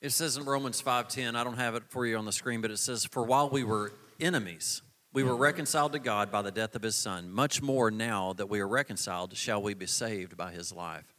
It 0.01 0.11
says 0.11 0.37
in 0.37 0.45
Romans 0.45 0.83
5:10, 0.83 1.37
I 1.37 1.45
don't 1.45 1.59
have 1.59 1.75
it 1.75 1.85
for 1.89 2.07
you 2.07 2.17
on 2.17 2.25
the 2.25 2.33
screen, 2.33 2.61
but 2.61 2.71
it 2.71 2.79
says 2.79 3.05
for 3.05 3.23
while 3.23 3.51
we 3.51 3.63
were 3.63 3.93
enemies, 4.19 4.83
we 5.13 5.23
were 5.23 5.37
reconciled 5.37 5.93
to 5.93 5.99
God 5.99 6.31
by 6.31 6.43
the 6.43 6.53
death 6.53 6.77
of 6.77 6.83
his 6.83 6.95
son. 6.95 7.31
Much 7.31 7.61
more 7.61 7.91
now 7.91 8.33
that 8.35 8.49
we 8.49 8.61
are 8.61 8.69
reconciled 8.69 9.37
shall 9.37 9.61
we 9.61 9.75
be 9.75 9.87
saved 9.87 10.37
by 10.37 10.53
his 10.53 10.73
life. 10.73 11.15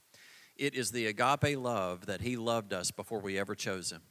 It 0.56 0.75
is 0.75 0.91
the 0.91 1.08
agape 1.08 1.58
love 1.58 2.06
that 2.06 2.21
he 2.21 2.38
loved 2.38 2.71
us 2.71 2.91
before 2.91 3.19
we 3.19 3.38
ever 3.38 3.56
chose 3.56 3.91
him. 3.91 4.01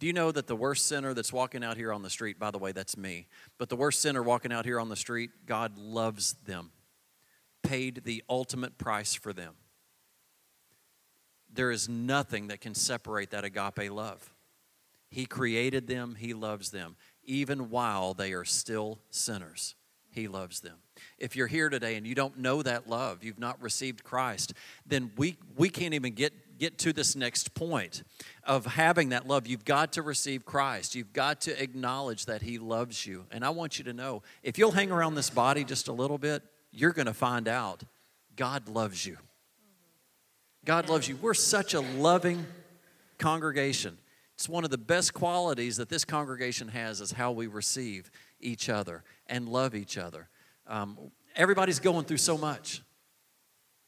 Do 0.00 0.08
you 0.08 0.12
know 0.12 0.32
that 0.32 0.48
the 0.48 0.56
worst 0.56 0.88
sinner 0.88 1.14
that's 1.14 1.32
walking 1.32 1.62
out 1.62 1.76
here 1.76 1.92
on 1.92 2.02
the 2.02 2.10
street, 2.10 2.38
by 2.38 2.50
the 2.50 2.58
way, 2.58 2.72
that's 2.72 2.96
me, 2.96 3.28
but 3.58 3.68
the 3.68 3.76
worst 3.76 4.02
sinner 4.02 4.22
walking 4.22 4.52
out 4.52 4.64
here 4.64 4.80
on 4.80 4.88
the 4.88 4.96
street, 4.96 5.30
God 5.46 5.78
loves 5.78 6.34
them, 6.44 6.72
paid 7.62 8.02
the 8.04 8.24
ultimate 8.28 8.76
price 8.76 9.14
for 9.14 9.32
them. 9.32 9.54
There 11.52 11.70
is 11.70 11.88
nothing 11.88 12.48
that 12.48 12.60
can 12.60 12.74
separate 12.74 13.30
that 13.30 13.44
agape 13.44 13.90
love. 13.92 14.34
He 15.10 15.26
created 15.26 15.86
them, 15.86 16.16
He 16.18 16.34
loves 16.34 16.70
them, 16.70 16.96
even 17.26 17.70
while 17.70 18.14
they 18.14 18.32
are 18.32 18.44
still 18.44 18.98
sinners. 19.10 19.74
He 20.10 20.28
loves 20.28 20.60
them. 20.60 20.76
If 21.18 21.34
you're 21.34 21.48
here 21.48 21.68
today 21.68 21.96
and 21.96 22.06
you 22.06 22.14
don't 22.14 22.38
know 22.38 22.62
that 22.62 22.88
love, 22.88 23.24
you've 23.24 23.38
not 23.38 23.60
received 23.60 24.04
Christ, 24.04 24.54
then 24.86 25.10
we, 25.16 25.36
we 25.56 25.68
can't 25.68 25.94
even 25.94 26.14
get 26.14 26.32
get 26.58 26.78
to 26.78 26.92
this 26.92 27.16
next 27.16 27.54
point 27.54 28.02
of 28.44 28.66
having 28.66 29.10
that 29.10 29.26
love, 29.26 29.46
you've 29.46 29.64
got 29.64 29.92
to 29.94 30.02
receive 30.02 30.44
Christ. 30.44 30.94
You've 30.94 31.12
got 31.12 31.42
to 31.42 31.62
acknowledge 31.62 32.26
that 32.26 32.42
He 32.42 32.58
loves 32.58 33.06
you. 33.06 33.26
And 33.30 33.44
I 33.44 33.50
want 33.50 33.78
you 33.78 33.84
to 33.84 33.92
know 33.92 34.22
if 34.42 34.58
you'll 34.58 34.72
hang 34.72 34.90
around 34.90 35.14
this 35.14 35.30
body 35.30 35.64
just 35.64 35.88
a 35.88 35.92
little 35.92 36.18
bit, 36.18 36.42
you're 36.70 36.92
going 36.92 37.06
to 37.06 37.14
find 37.14 37.48
out 37.48 37.82
God 38.36 38.68
loves 38.68 39.04
you. 39.04 39.16
God 40.64 40.88
loves 40.88 41.08
you. 41.08 41.16
We're 41.16 41.34
such 41.34 41.74
a 41.74 41.80
loving 41.80 42.46
congregation. 43.18 43.98
It's 44.34 44.48
one 44.48 44.64
of 44.64 44.70
the 44.70 44.78
best 44.78 45.14
qualities 45.14 45.76
that 45.76 45.88
this 45.88 46.04
congregation 46.04 46.68
has 46.68 47.00
is 47.00 47.12
how 47.12 47.32
we 47.32 47.46
receive 47.46 48.10
each 48.40 48.68
other 48.68 49.04
and 49.26 49.48
love 49.48 49.74
each 49.74 49.96
other. 49.96 50.28
Um, 50.66 50.98
everybody's 51.36 51.78
going 51.78 52.04
through 52.04 52.18
so 52.18 52.36
much. 52.36 52.82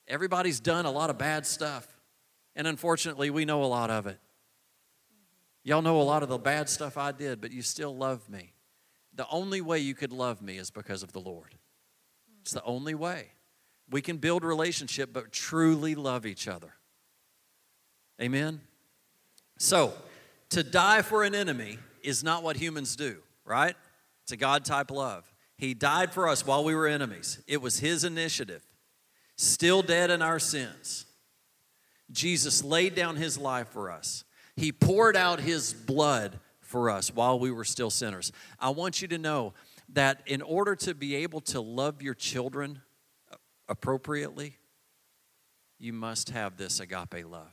Everybody's 0.06 0.61
done 0.61 0.87
a 0.87 0.90
lot 0.90 1.11
of 1.11 1.18
bad 1.18 1.46
stuff. 1.46 1.87
And 2.54 2.66
unfortunately, 2.66 3.30
we 3.30 3.44
know 3.44 3.64
a 3.64 3.66
lot 3.66 3.90
of 3.90 4.06
it. 4.06 4.18
Y'all 5.64 5.82
know 5.82 6.00
a 6.00 6.02
lot 6.02 6.22
of 6.22 6.28
the 6.28 6.38
bad 6.38 6.68
stuff 6.68 6.96
I 6.96 7.11
did, 7.11 7.40
but 7.40 7.50
you 7.50 7.61
still 7.61 7.94
love 7.94 8.28
me. 8.30 8.52
The 9.14 9.26
only 9.30 9.61
way 9.61 9.80
you 9.80 9.94
could 9.94 10.12
love 10.12 10.40
me 10.40 10.59
is 10.59 10.70
because 10.70 11.02
of 11.02 11.12
the 11.12 11.20
Lord. 11.20 11.56
It's 12.42 12.52
the 12.52 12.62
only 12.62 12.94
way. 12.94 13.32
We 13.90 14.00
can 14.00 14.18
build 14.18 14.44
relationship, 14.44 15.12
but 15.12 15.32
truly 15.32 15.96
love 15.96 16.24
each 16.24 16.46
other. 16.46 16.74
Amen? 18.20 18.61
So, 19.59 19.92
to 20.50 20.62
die 20.62 21.02
for 21.02 21.24
an 21.24 21.35
enemy 21.35 21.78
is 22.02 22.22
not 22.22 22.42
what 22.42 22.56
humans 22.56 22.96
do, 22.96 23.18
right? 23.44 23.74
It's 24.22 24.32
a 24.32 24.37
God 24.37 24.64
type 24.64 24.90
love. 24.90 25.32
He 25.56 25.74
died 25.74 26.12
for 26.12 26.28
us 26.28 26.46
while 26.46 26.64
we 26.64 26.74
were 26.74 26.87
enemies. 26.87 27.42
It 27.46 27.62
was 27.62 27.78
His 27.78 28.04
initiative. 28.04 28.62
Still 29.37 29.82
dead 29.82 30.11
in 30.11 30.22
our 30.22 30.38
sins. 30.38 31.06
Jesus 32.11 32.62
laid 32.62 32.94
down 32.94 33.16
his 33.16 33.37
life 33.37 33.68
for 33.68 33.90
us. 33.90 34.24
He 34.56 34.72
poured 34.72 35.16
out 35.16 35.40
his 35.40 35.74
blood 35.74 36.38
for 36.61 36.88
us 36.88 37.12
while 37.14 37.38
we 37.38 37.50
were 37.50 37.64
still 37.64 37.90
sinners. 37.90 38.32
I 38.59 38.70
want 38.70 39.02
you 39.02 39.09
to 39.09 39.18
know 39.18 39.54
that 39.90 40.22
in 40.26 40.42
order 40.42 40.74
to 40.76 40.94
be 40.94 41.16
able 41.16 41.40
to 41.40 41.61
love 41.61 42.02
your 42.02 42.14
children 42.14 42.80
appropriately, 43.68 44.56
you 45.78 45.92
must 45.92 46.30
have 46.30 46.56
this 46.56 46.80
agape 46.80 47.26
love. 47.26 47.52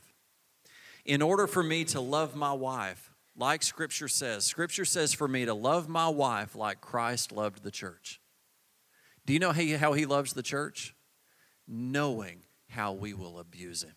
In 1.04 1.20
order 1.22 1.46
for 1.46 1.62
me 1.62 1.84
to 1.86 2.00
love 2.00 2.34
my 2.34 2.52
wife, 2.52 3.12
like 3.36 3.62
Scripture 3.62 4.08
says, 4.08 4.44
Scripture 4.44 4.84
says 4.84 5.12
for 5.12 5.28
me 5.28 5.44
to 5.44 5.54
love 5.54 5.88
my 5.88 6.08
wife 6.08 6.54
like 6.54 6.80
Christ 6.80 7.32
loved 7.32 7.62
the 7.62 7.70
church. 7.70 8.20
Do 9.26 9.32
you 9.32 9.38
know 9.38 9.52
how 9.52 9.92
he 9.92 10.06
loves 10.06 10.32
the 10.32 10.42
church? 10.42 10.94
Knowing 11.66 12.42
how 12.68 12.92
we 12.92 13.12
will 13.12 13.38
abuse 13.38 13.82
him. 13.82 13.94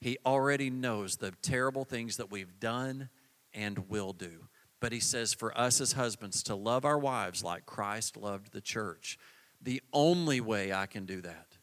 He 0.00 0.18
already 0.26 0.68
knows 0.68 1.16
the 1.16 1.32
terrible 1.42 1.84
things 1.84 2.16
that 2.16 2.30
we've 2.30 2.58
done 2.58 3.08
and 3.54 3.88
will 3.88 4.12
do. 4.12 4.48
But 4.80 4.92
he 4.92 4.98
says 4.98 5.32
for 5.32 5.56
us 5.56 5.80
as 5.80 5.92
husbands 5.92 6.42
to 6.44 6.56
love 6.56 6.84
our 6.84 6.98
wives 6.98 7.44
like 7.44 7.66
Christ 7.66 8.16
loved 8.16 8.52
the 8.52 8.60
church. 8.60 9.16
The 9.60 9.80
only 9.92 10.40
way 10.40 10.72
I 10.72 10.86
can 10.86 11.06
do 11.06 11.20
that 11.20 11.58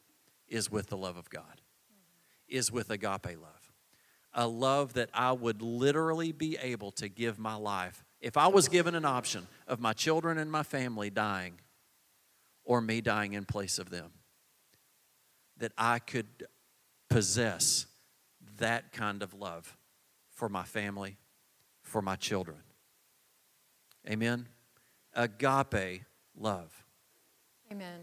is 0.48 0.72
with 0.72 0.88
the 0.88 0.96
love 0.96 1.18
of 1.18 1.30
God, 1.30 1.62
is 2.48 2.72
with 2.72 2.90
agape 2.90 3.38
love. 3.42 3.69
A 4.34 4.48
love 4.48 4.94
that 4.94 5.10
I 5.14 5.32
would 5.32 5.62
literally 5.62 6.32
be 6.32 6.58
able 6.58 6.92
to 6.94 7.10
give 7.10 7.40
my 7.40 7.56
life. 7.56 8.04
If 8.22 8.38
I 8.38 8.48
was 8.48 8.68
given 8.68 8.96
an 8.96 9.06
option 9.06 9.48
of 9.68 9.80
my 9.80 9.94
children 9.94 10.38
and 10.38 10.52
my 10.52 10.64
family 10.64 11.10
dying 11.10 11.60
or 12.64 12.82
me 12.82 13.02
dying 13.02 13.34
in 13.34 13.46
place 13.46 13.80
of 13.80 13.90
them, 13.90 14.12
that 15.58 15.72
I 15.78 16.00
could 16.00 16.28
possess 17.10 17.86
that 18.60 18.92
kind 18.92 19.24
of 19.24 19.34
love 19.34 19.76
for 20.32 20.48
my 20.48 20.64
family, 20.64 21.18
for 21.82 22.02
my 22.02 22.16
children. 22.16 22.60
Amen? 24.08 24.48
Agape 25.14 26.04
love. 26.38 26.86
Amen. 27.72 28.00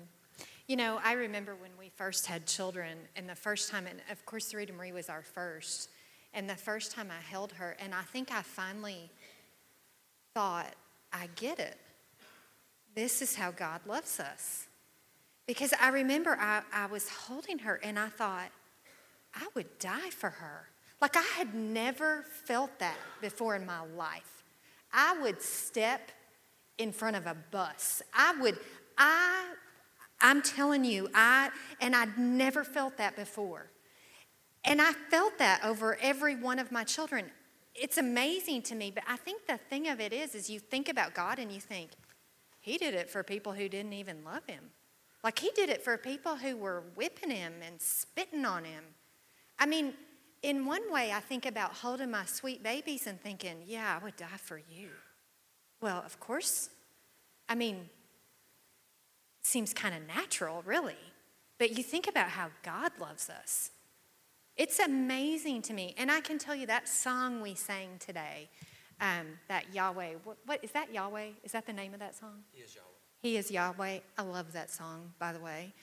You 0.66 0.76
know, 0.76 0.98
I 1.04 1.12
remember 1.12 1.54
when 1.54 1.70
we 1.78 1.90
first 1.90 2.26
had 2.26 2.46
children, 2.46 2.98
and 3.14 3.28
the 3.28 3.36
first 3.36 3.70
time, 3.70 3.86
and 3.86 4.00
of 4.10 4.24
course, 4.26 4.52
Rita 4.52 4.72
Marie 4.72 4.92
was 4.92 5.08
our 5.08 5.22
first, 5.22 5.90
and 6.36 6.48
the 6.48 6.54
first 6.54 6.92
time 6.92 7.08
I 7.10 7.20
held 7.30 7.52
her, 7.52 7.76
and 7.80 7.94
I 7.94 8.02
think 8.02 8.30
I 8.30 8.42
finally 8.42 9.10
thought, 10.34 10.74
I 11.10 11.30
get 11.34 11.58
it. 11.58 11.78
This 12.94 13.22
is 13.22 13.34
how 13.34 13.50
God 13.50 13.80
loves 13.86 14.20
us. 14.20 14.66
Because 15.46 15.72
I 15.80 15.88
remember 15.88 16.36
I, 16.38 16.60
I 16.74 16.86
was 16.86 17.08
holding 17.08 17.60
her, 17.60 17.80
and 17.82 17.98
I 17.98 18.08
thought, 18.10 18.50
I 19.34 19.46
would 19.54 19.78
die 19.78 20.10
for 20.10 20.28
her. 20.28 20.68
Like 21.00 21.16
I 21.16 21.24
had 21.38 21.54
never 21.54 22.26
felt 22.44 22.78
that 22.80 22.98
before 23.22 23.56
in 23.56 23.64
my 23.64 23.80
life. 23.96 24.44
I 24.92 25.18
would 25.22 25.40
step 25.40 26.12
in 26.76 26.92
front 26.92 27.16
of 27.16 27.26
a 27.26 27.36
bus. 27.50 28.02
I 28.12 28.38
would, 28.40 28.58
I, 28.98 29.54
I'm 30.20 30.42
telling 30.42 30.84
you, 30.84 31.08
I, 31.14 31.48
and 31.80 31.96
I'd 31.96 32.18
never 32.18 32.62
felt 32.62 32.98
that 32.98 33.16
before. 33.16 33.70
And 34.66 34.82
I 34.82 34.92
felt 34.92 35.38
that 35.38 35.60
over 35.64 35.96
every 36.00 36.36
one 36.36 36.58
of 36.58 36.72
my 36.72 36.84
children. 36.84 37.30
It's 37.74 37.98
amazing 37.98 38.62
to 38.62 38.74
me, 38.74 38.90
but 38.94 39.04
I 39.08 39.16
think 39.16 39.46
the 39.46 39.58
thing 39.58 39.88
of 39.88 40.00
it 40.00 40.12
is, 40.12 40.34
is 40.34 40.50
you 40.50 40.58
think 40.58 40.88
about 40.88 41.14
God 41.14 41.38
and 41.38 41.52
you 41.52 41.60
think, 41.60 41.90
He 42.60 42.78
did 42.78 42.94
it 42.94 43.08
for 43.08 43.22
people 43.22 43.52
who 43.52 43.68
didn't 43.68 43.92
even 43.92 44.24
love 44.24 44.44
Him. 44.46 44.70
Like 45.26 45.40
he 45.40 45.50
did 45.56 45.70
it 45.70 45.82
for 45.82 45.96
people 45.96 46.36
who 46.36 46.56
were 46.56 46.84
whipping 46.94 47.30
him 47.32 47.54
and 47.66 47.80
spitting 47.80 48.44
on 48.44 48.62
him. 48.62 48.84
I 49.58 49.66
mean, 49.66 49.94
in 50.42 50.66
one 50.66 50.92
way, 50.92 51.10
I 51.10 51.18
think 51.18 51.46
about 51.46 51.72
holding 51.72 52.12
my 52.12 52.24
sweet 52.26 52.62
babies 52.62 53.08
and 53.08 53.20
thinking, 53.20 53.56
yeah, 53.66 53.98
I 54.00 54.04
would 54.04 54.14
die 54.14 54.38
for 54.40 54.58
you. 54.70 54.90
Well, 55.80 56.00
of 56.06 56.20
course. 56.20 56.70
I 57.48 57.56
mean, 57.56 57.90
seems 59.42 59.74
kind 59.74 59.96
of 59.96 60.06
natural, 60.06 60.62
really. 60.64 60.94
But 61.58 61.76
you 61.76 61.82
think 61.82 62.06
about 62.06 62.28
how 62.28 62.50
God 62.62 62.92
loves 63.00 63.28
us. 63.28 63.72
It's 64.56 64.78
amazing 64.78 65.62
to 65.62 65.74
me. 65.74 65.94
And 65.98 66.10
I 66.10 66.20
can 66.20 66.38
tell 66.38 66.54
you 66.54 66.66
that 66.66 66.88
song 66.88 67.42
we 67.42 67.54
sang 67.54 67.90
today, 67.98 68.48
um, 69.00 69.26
that 69.48 69.74
Yahweh, 69.74 70.14
what, 70.24 70.38
what 70.46 70.64
is 70.64 70.70
that 70.70 70.92
Yahweh? 70.92 71.28
Is 71.44 71.52
that 71.52 71.66
the 71.66 71.74
name 71.74 71.92
of 71.92 72.00
that 72.00 72.16
song? 72.16 72.42
He 72.52 72.62
is 72.62 72.74
Yahweh. 72.74 72.86
He 73.20 73.36
is 73.36 73.50
Yahweh. 73.50 73.98
I 74.16 74.22
love 74.22 74.52
that 74.54 74.70
song, 74.70 75.12
by 75.18 75.32
the 75.32 75.40
way. 75.40 75.74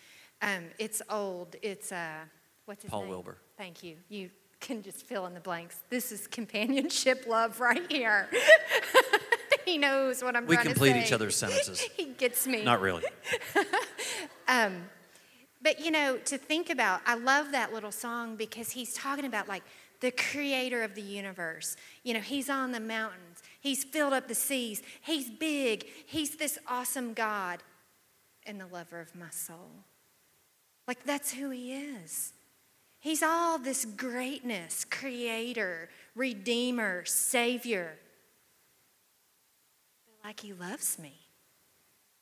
Um, 0.42 0.66
it's 0.80 1.04
old. 1.10 1.56
It's, 1.62 1.92
uh, 1.92 2.22
what's 2.66 2.82
his 2.82 2.90
Paul 2.90 3.02
name? 3.02 3.10
Wilbur. 3.10 3.38
Thank 3.58 3.84
you. 3.84 3.98
You 4.10 4.32
can 4.60 4.82
just 4.82 5.06
fill 5.06 5.28
in 5.28 5.36
the 5.36 5.40
blanks. 5.40 5.82
This 5.92 6.12
is 6.12 6.26
companionship 6.26 7.26
love 7.30 7.60
right 7.60 7.92
here. 7.92 8.28
he 9.66 9.78
knows 9.78 10.24
what 10.24 10.36
I'm 10.36 10.48
We 10.48 10.56
trying 10.56 10.68
to 10.68 10.74
complete 10.74 10.96
each 10.96 11.12
other's 11.12 11.36
sentences. 11.36 11.80
he 11.96 12.06
gets 12.06 12.48
me. 12.48 12.64
Not 12.64 12.82
really. 12.82 13.04
But 15.64 15.80
you 15.80 15.90
know, 15.90 16.18
to 16.26 16.38
think 16.38 16.70
about, 16.70 17.02
I 17.06 17.16
love 17.16 17.52
that 17.54 17.74
little 17.74 17.92
song 17.92 18.36
because 18.36 18.72
he's 18.72 18.94
talking 18.94 19.26
about 19.26 19.48
like 19.48 19.64
the 20.02 20.12
creator 20.12 20.84
of 20.84 20.94
the 20.94 21.02
universe. 21.02 21.78
You 22.04 22.14
know, 22.14 22.20
he's 22.20 22.50
on 22.50 22.74
the 22.74 22.82
mountains, 22.82 23.42
he's 23.62 23.84
filled 23.84 24.14
up 24.14 24.28
the 24.28 24.36
seas, 24.36 24.84
he's 25.02 25.30
big, 25.30 25.86
he's 26.06 26.36
this 26.36 26.60
awesome 26.68 27.14
God 27.14 27.64
and 28.46 28.60
the 28.60 28.68
lover 28.68 29.00
of 29.00 29.16
my 29.16 29.30
soul. 29.30 29.86
Like, 30.86 31.06
that's 31.06 31.32
who 31.34 31.50
he 31.50 31.74
is. 31.74 32.34
He's 33.00 33.24
all 33.24 33.58
this 33.58 33.86
greatness, 33.86 34.86
creator, 34.86 35.90
redeemer, 36.16 37.06
savior. 37.06 37.98
Like, 40.24 40.42
he 40.42 40.52
loves 40.52 41.00
me. 41.00 41.14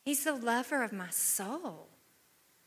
He's 0.05 0.23
the 0.23 0.35
lover 0.35 0.83
of 0.83 0.93
my 0.93 1.09
soul. 1.09 1.87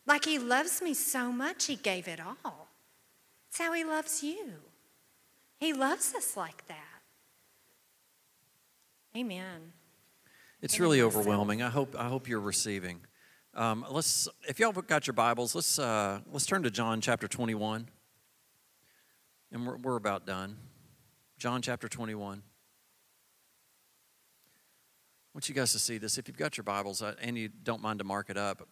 Like 0.06 0.24
he 0.24 0.38
loves 0.38 0.82
me 0.82 0.94
so 0.94 1.32
much, 1.32 1.66
he 1.66 1.76
gave 1.76 2.08
it 2.08 2.20
all. 2.20 2.68
It's 3.48 3.58
how 3.58 3.72
he 3.72 3.84
loves 3.84 4.22
you. 4.22 4.54
He 5.58 5.72
loves 5.72 6.14
us 6.14 6.36
like 6.36 6.66
that. 6.68 7.02
Amen. 9.16 9.72
It's 10.60 10.80
really 10.80 11.00
overwhelming. 11.00 11.62
I 11.62 11.68
hope 11.68 11.94
I 11.96 12.08
hope 12.08 12.28
you're 12.28 12.40
receiving. 12.40 13.00
Um, 13.54 13.84
let's, 13.88 14.26
if 14.48 14.58
y'all 14.58 14.72
got 14.72 15.06
your 15.06 15.14
Bibles, 15.14 15.54
let's 15.54 15.78
uh, 15.78 16.20
let's 16.32 16.46
turn 16.46 16.64
to 16.64 16.70
John 16.70 17.00
chapter 17.00 17.28
21, 17.28 17.88
and 19.52 19.66
we're, 19.66 19.76
we're 19.76 19.96
about 19.96 20.26
done. 20.26 20.56
John 21.38 21.62
chapter 21.62 21.88
21. 21.88 22.38
I 22.38 22.42
want 25.32 25.48
you 25.48 25.54
guys 25.54 25.72
to 25.72 25.78
see 25.78 25.98
this. 25.98 26.18
If 26.18 26.26
you've 26.26 26.36
got 26.36 26.56
your 26.56 26.64
Bibles 26.64 27.02
uh, 27.02 27.14
and 27.20 27.38
you 27.38 27.48
don't 27.48 27.82
mind 27.82 27.98
to 28.00 28.04
mark 28.04 28.30
it 28.30 28.36
up, 28.36 28.66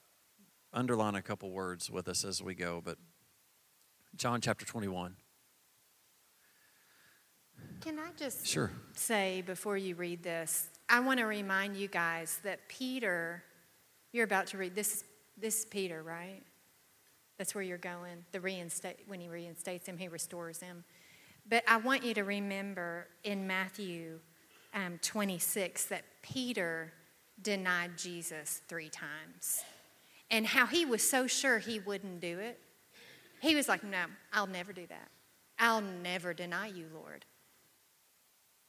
underline 0.73 1.15
a 1.15 1.23
couple 1.23 1.51
words 1.51 1.91
with 1.91 2.09
us 2.09 2.25
as 2.25 2.43
we 2.43 2.55
go. 2.55 2.81
But 2.85 2.99
John 4.17 4.41
chapter 4.41 4.65
21. 4.65 5.17
Can 7.81 7.99
I 7.99 8.11
just 8.17 8.47
Sure. 8.47 8.71
say 8.95 9.43
before 9.43 9.77
you 9.77 9.95
read 9.95 10.23
this, 10.23 10.69
I 10.89 11.01
want 11.01 11.19
to 11.19 11.25
remind 11.27 11.77
you 11.77 11.89
guys 11.89 12.39
that 12.45 12.69
Peter, 12.69 13.43
you're 14.13 14.25
about 14.25 14.47
to 14.49 14.59
read 14.59 14.75
this. 14.75 15.05
This 15.37 15.61
is 15.61 15.65
Peter, 15.67 16.03
right? 16.03 16.43
That's 17.39 17.55
where 17.55 17.65
you're 17.65 17.79
going. 17.79 18.25
The 18.33 18.41
reinstate 18.41 18.99
when 19.07 19.21
he 19.21 19.29
reinstates 19.29 19.87
him, 19.89 19.97
he 19.99 20.07
restores 20.09 20.61
him. 20.61 20.85
But 21.49 21.65
I 21.67 21.79
want 21.79 22.05
you 22.05 22.15
to 22.15 22.23
remember 22.23 23.09
in 23.25 23.47
Matthew 23.47 24.21
um, 24.75 24.99
26 25.03 25.87
that 25.87 26.05
Peter 26.23 26.93
denied 27.41 27.99
Jesus 27.99 28.61
three 28.69 28.91
times, 28.91 29.65
and 30.33 30.45
how 30.45 30.67
he 30.67 30.85
was 30.85 31.09
so 31.09 31.29
sure 31.29 31.61
he 31.61 31.79
wouldn't 31.79 32.21
do 32.21 32.41
it. 32.41 32.59
He 33.41 33.55
was 33.55 33.69
like, 33.69 33.85
"No, 33.85 34.07
I'll 34.33 34.49
never 34.49 34.73
do 34.73 34.87
that. 34.89 35.11
I'll 35.59 35.81
never 35.81 36.35
deny 36.35 36.67
you, 36.67 36.89
Lord." 36.93 37.25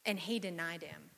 And 0.05 0.19
he 0.19 0.37
denied 0.37 0.83
him. 0.83 1.09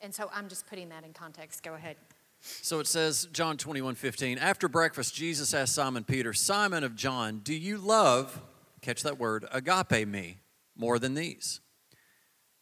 And 0.00 0.14
so 0.14 0.30
I'm 0.34 0.48
just 0.48 0.66
putting 0.66 0.88
that 0.88 1.04
in 1.04 1.12
context. 1.12 1.62
Go 1.62 1.74
ahead. 1.74 1.96
So 2.40 2.78
it 2.78 2.86
says, 2.86 3.26
John 3.32 3.56
21 3.56 3.94
15. 3.94 4.38
After 4.38 4.68
breakfast, 4.68 5.14
Jesus 5.14 5.54
asked 5.54 5.74
Simon 5.74 6.04
Peter, 6.04 6.34
Simon 6.34 6.84
of 6.84 6.94
John, 6.94 7.40
do 7.42 7.54
you 7.54 7.78
love, 7.78 8.42
catch 8.82 9.02
that 9.02 9.18
word, 9.18 9.46
agape 9.50 10.06
me 10.06 10.40
more 10.76 10.98
than 10.98 11.14
these? 11.14 11.60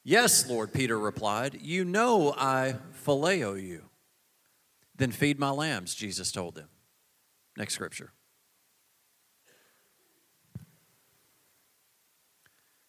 Yes, 0.05 0.49
Lord, 0.49 0.73
Peter 0.73 0.99
replied. 0.99 1.59
You 1.61 1.85
know 1.85 2.33
I 2.37 2.77
phileo 3.05 3.61
you. 3.61 3.91
Then 4.97 5.11
feed 5.11 5.39
my 5.41 5.51
lambs, 5.51 5.95
Jesus 5.95 6.31
told 6.31 6.59
him. 6.59 6.69
Next 7.57 7.75
scripture. 7.75 8.13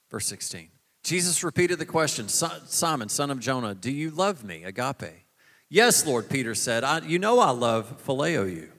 Verse 0.10 0.26
16. 0.28 0.70
Jesus 1.04 1.44
repeated 1.44 1.80
the 1.80 1.86
question 1.86 2.28
Simon, 2.30 3.10
son 3.10 3.32
of 3.32 3.40
Jonah, 3.40 3.76
do 3.76 3.92
you 3.92 4.10
love 4.10 4.44
me, 4.44 4.64
agape? 4.64 5.26
Yes, 5.70 6.06
Lord, 6.06 6.30
Peter 6.30 6.56
said, 6.56 6.84
I, 6.84 7.00
You 7.00 7.20
know 7.20 7.40
I 7.40 7.50
love 7.50 8.04
phileo 8.06 8.50
you. 8.50 8.70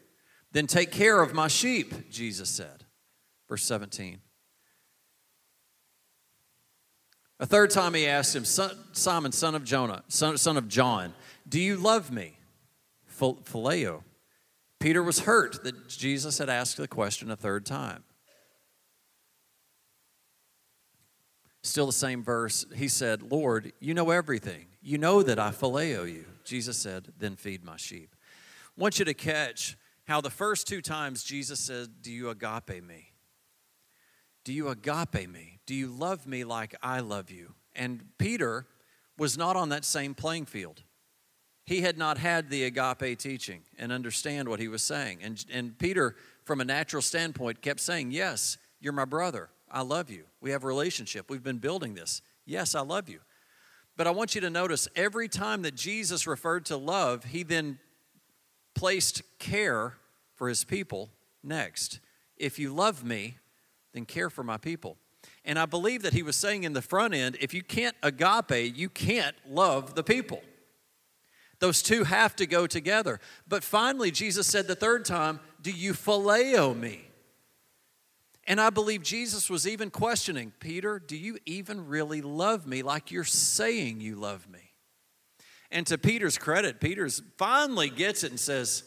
Then 0.53 0.67
take 0.67 0.93
care 0.93 1.21
of 1.21 1.35
my 1.35 1.49
sheep, 1.49 2.09
Jesus 2.11 2.49
said. 2.49 2.85
Verse 3.49 3.65
17. 3.65 4.21
A 7.41 7.47
third 7.47 7.71
time 7.71 7.95
he 7.95 8.07
asked 8.07 8.35
him, 8.35 8.45
"Son- 8.45 8.77
Simon, 8.93 9.33
son 9.33 9.57
of 9.57 9.65
Jonah, 9.65 10.05
son, 10.09 10.39
son 10.39 10.57
of 10.57 10.69
John, 10.69 11.13
do 11.49 11.61
you 11.61 11.77
love 11.77 12.13
me? 12.13 12.39
Phil- 13.07 13.41
Phileo. 13.45 14.05
Peter 14.85 15.03
was 15.03 15.21
hurt 15.21 15.65
that 15.65 15.89
Jesus 15.89 16.37
had 16.37 16.51
asked 16.51 16.77
the 16.77 16.87
question 16.87 17.31
a 17.31 17.37
third 17.37 17.65
time. 17.65 18.05
Still 21.63 21.87
the 21.87 21.93
same 21.93 22.23
verse. 22.23 22.67
He 22.77 22.89
said, 22.89 23.23
Lord, 23.23 23.73
you 23.81 23.95
know 23.95 24.11
everything. 24.11 24.67
You 24.83 24.99
know 24.99 25.23
that 25.23 25.39
I 25.39 25.53
phileo 25.53 26.05
you. 26.05 26.27
Jesus 26.45 26.77
said, 26.77 27.15
Then 27.19 27.35
feed 27.35 27.65
my 27.65 27.79
sheep. 27.79 28.15
I 28.77 28.83
want 28.83 28.99
you 28.99 29.07
to 29.07 29.15
catch 29.15 29.79
how 30.07 30.21
the 30.21 30.29
first 30.29 30.69
two 30.69 30.83
times 30.83 31.25
Jesus 31.25 31.61
said, 31.61 32.03
Do 32.03 32.13
you 32.13 32.29
agape 32.29 32.85
me? 32.85 33.15
Do 34.45 34.53
you 34.53 34.69
agape 34.69 35.31
me? 35.31 35.61
Do 35.65 35.75
you 35.75 35.87
love 35.87 36.27
me 36.27 36.45
like 36.45 36.75
I 36.83 37.01
love 37.01 37.31
you? 37.31 37.55
And 37.75 38.05
Peter 38.19 38.67
was 39.17 39.39
not 39.39 39.57
on 39.57 39.71
that 39.71 39.87
same 39.87 40.15
playing 40.15 40.45
field. 40.45 40.83
He 41.65 41.81
had 41.81 41.97
not 41.97 42.19
had 42.19 42.51
the 42.51 42.65
agape 42.65 43.19
teaching 43.19 43.63
and 43.79 43.91
understand 43.91 44.49
what 44.49 44.61
he 44.61 44.69
was 44.69 44.83
saying. 44.83 45.21
And, 45.23 45.45
and 45.51 45.79
Peter, 45.79 46.15
from 46.45 46.61
a 46.61 46.65
natural 46.65 47.01
standpoint, 47.01 47.63
kept 47.63 47.81
saying, 47.81 48.11
Yes, 48.11 48.59
you're 48.81 48.93
my 48.93 49.07
brother. 49.07 49.49
I 49.71 49.81
love 49.81 50.11
you. 50.11 50.25
We 50.41 50.51
have 50.51 50.63
a 50.63 50.67
relationship. 50.67 51.31
We've 51.31 51.43
been 51.43 51.59
building 51.59 51.95
this. 51.95 52.21
Yes, 52.45 52.75
I 52.75 52.81
love 52.81 53.09
you. 53.09 53.21
But 53.97 54.07
I 54.07 54.11
want 54.11 54.35
you 54.35 54.41
to 54.43 54.51
notice 54.51 54.89
every 54.95 55.29
time 55.29 55.63
that 55.63 55.75
Jesus 55.75 56.27
referred 56.27 56.67
to 56.67 56.77
love, 56.77 57.25
he 57.25 57.43
then 57.45 57.79
placed 58.75 59.23
care 59.39 59.95
for 60.35 60.49
his 60.49 60.65
people 60.65 61.11
next. 61.43 62.01
If 62.37 62.59
you 62.59 62.75
love 62.75 63.05
me, 63.05 63.39
then 63.93 64.05
care 64.05 64.29
for 64.29 64.43
my 64.43 64.59
people. 64.59 64.99
And 65.45 65.59
I 65.59 65.67
believe 65.67 66.03
that 66.03 66.13
he 66.13 66.23
was 66.23 66.37
saying 66.37 66.65
in 66.65 66.73
the 66.73 66.83
front 66.83 67.15
end 67.15 67.37
if 67.41 67.55
you 67.55 67.63
can't 67.63 67.97
agape, 68.03 68.77
you 68.77 68.89
can't 68.89 69.37
love 69.49 69.95
the 69.95 70.03
people. 70.03 70.43
Those 71.65 71.81
two 71.81 72.05
have 72.05 72.37
to 72.37 72.47
go 72.47 72.67
together. 72.67 73.21
But 73.49 73.65
finally, 73.65 74.11
Jesus 74.11 74.47
said 74.47 74.67
the 74.67 74.75
third 74.75 75.07
time, 75.07 75.41
Do 75.63 75.71
you 75.71 75.95
phileo 75.95 76.79
me? 76.79 77.01
And 78.47 78.61
I 78.61 78.69
believe 78.69 79.03
Jesus 79.03 79.49
was 79.49 79.67
even 79.67 79.89
questioning 79.89 80.53
Peter, 80.61 80.99
do 80.99 81.17
you 81.17 81.39
even 81.47 81.89
really 81.89 82.21
love 82.21 82.67
me 82.67 82.83
like 82.83 83.11
you're 83.11 83.25
saying 83.25 84.03
you 84.03 84.17
love 84.17 84.47
me? 84.47 84.75
And 85.71 85.87
to 85.87 85.97
Peter's 85.97 86.37
credit, 86.37 86.81
Peter's 86.81 87.23
finally 87.39 87.89
gets 87.89 88.25
it 88.25 88.31
and 88.31 88.39
says, 88.39 88.83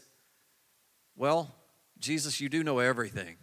Well, 1.15 1.55
Jesus, 1.97 2.39
you 2.39 2.47
do 2.47 2.63
know 2.63 2.77
everything. 2.77 3.37